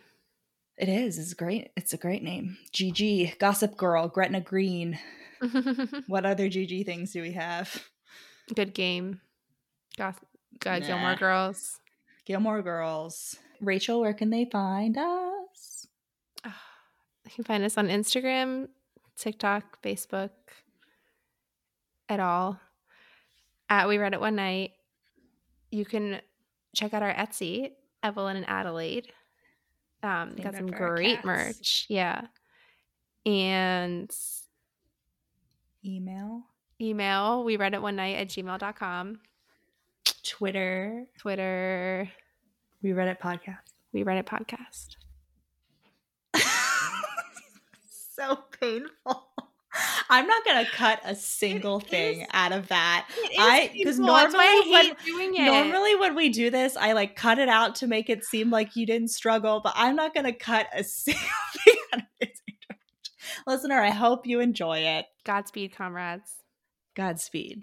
It 0.78 0.90
is. 0.90 1.18
It's 1.18 1.34
great. 1.34 1.72
It's 1.78 1.94
a 1.94 1.98
great 1.98 2.22
name. 2.24 2.58
GG, 2.74 3.40
Gossip 3.40 3.78
Girl, 3.78 4.08
Gretna 4.08 4.42
Green. 4.42 5.00
What 6.08 6.26
other 6.26 6.50
GG 6.50 6.86
things 6.86 7.12
do 7.12 7.22
we 7.22 7.34
have? 7.34 7.84
Good 8.56 8.74
game. 8.74 9.22
Goth, 9.98 10.18
uh, 10.18 10.26
God, 10.60 10.84
Gilmore 10.86 11.12
Nah. 11.12 11.18
Girls. 11.18 11.80
Gilmore 12.26 12.62
Girls. 12.62 13.38
Rachel, 13.62 14.02
where 14.02 14.14
can 14.14 14.30
they 14.32 14.46
find 14.46 14.98
us? 14.98 15.88
You 16.46 17.32
can 17.36 17.44
find 17.44 17.64
us 17.64 17.78
on 17.78 17.88
Instagram, 17.90 18.70
TikTok, 19.18 19.82
Facebook, 19.82 20.30
at 22.10 22.20
all. 22.20 22.60
At 23.70 23.88
We 23.88 23.98
Read 23.98 24.14
It 24.14 24.20
One 24.22 24.36
Night. 24.36 24.72
You 25.72 25.86
can 25.86 26.22
check 26.76 26.94
out 26.94 27.02
our 27.02 27.14
Etsy, 27.14 27.72
Evelyn 28.04 28.38
and 28.38 28.48
Adelaide. 28.50 29.12
Um, 30.04 30.36
got 30.36 30.56
some 30.56 30.68
great 30.68 31.24
merch. 31.26 31.86
Yeah. 31.90 32.28
And 33.26 34.14
Email, 35.84 36.42
email, 36.82 37.44
we 37.44 37.58
read 37.58 37.74
it 37.76 37.82
one 37.82 37.96
night 37.96 38.18
at 38.18 38.28
gmail.com. 38.30 39.20
Twitter. 40.24 41.06
Twitter, 41.20 42.10
We 42.82 42.94
read 42.94 43.08
it 43.08 43.20
podcast. 43.20 43.58
we 43.94 44.02
read 44.04 44.18
it 44.18 44.26
podcast. 44.26 44.96
so 48.16 48.40
painful. 48.60 49.28
I'm 50.16 50.28
not 50.28 50.46
gonna 50.46 50.66
cut 50.66 51.00
a 51.04 51.14
single 51.16 51.80
It 51.80 51.88
thing 51.88 52.22
is- 52.22 52.28
out 52.32 52.52
of 52.54 52.68
that. 52.70 53.08
I- 53.38 53.68
'cause 53.84 53.98
painful. 53.98 54.10
I 54.12 54.24
normally 54.26 54.72
when- 54.72 54.96
doing 55.06 55.36
it. 55.36 55.46
Normally, 55.46 55.96
when 55.96 56.16
we 56.16 56.30
do 56.30 56.50
this, 56.50 56.78
I 56.78 56.94
like 56.94 57.16
cut 57.16 57.38
it 57.40 57.50
out 57.50 57.76
to 57.76 57.88
make 57.88 58.10
it 58.10 58.24
seem 58.24 58.50
like 58.50 58.76
you 58.76 58.86
didn't 58.86 59.10
struggle, 59.10 59.60
but 59.64 59.74
I'm 59.76 59.96
not 59.96 60.14
going 60.14 60.26
to 60.26 60.34
cut 60.34 60.68
a 60.74 60.84
single 60.84 61.22
thing 61.66 61.76
out 61.94 62.00
of 62.00 62.06
this. 62.22 62.42
Listener, 63.46 63.82
I 63.82 63.90
hope 63.90 64.26
you 64.26 64.40
enjoy 64.40 64.80
it. 64.80 65.06
Godspeed, 65.26 65.76
comrades. 65.76 66.36
Godspeed. 66.96 67.62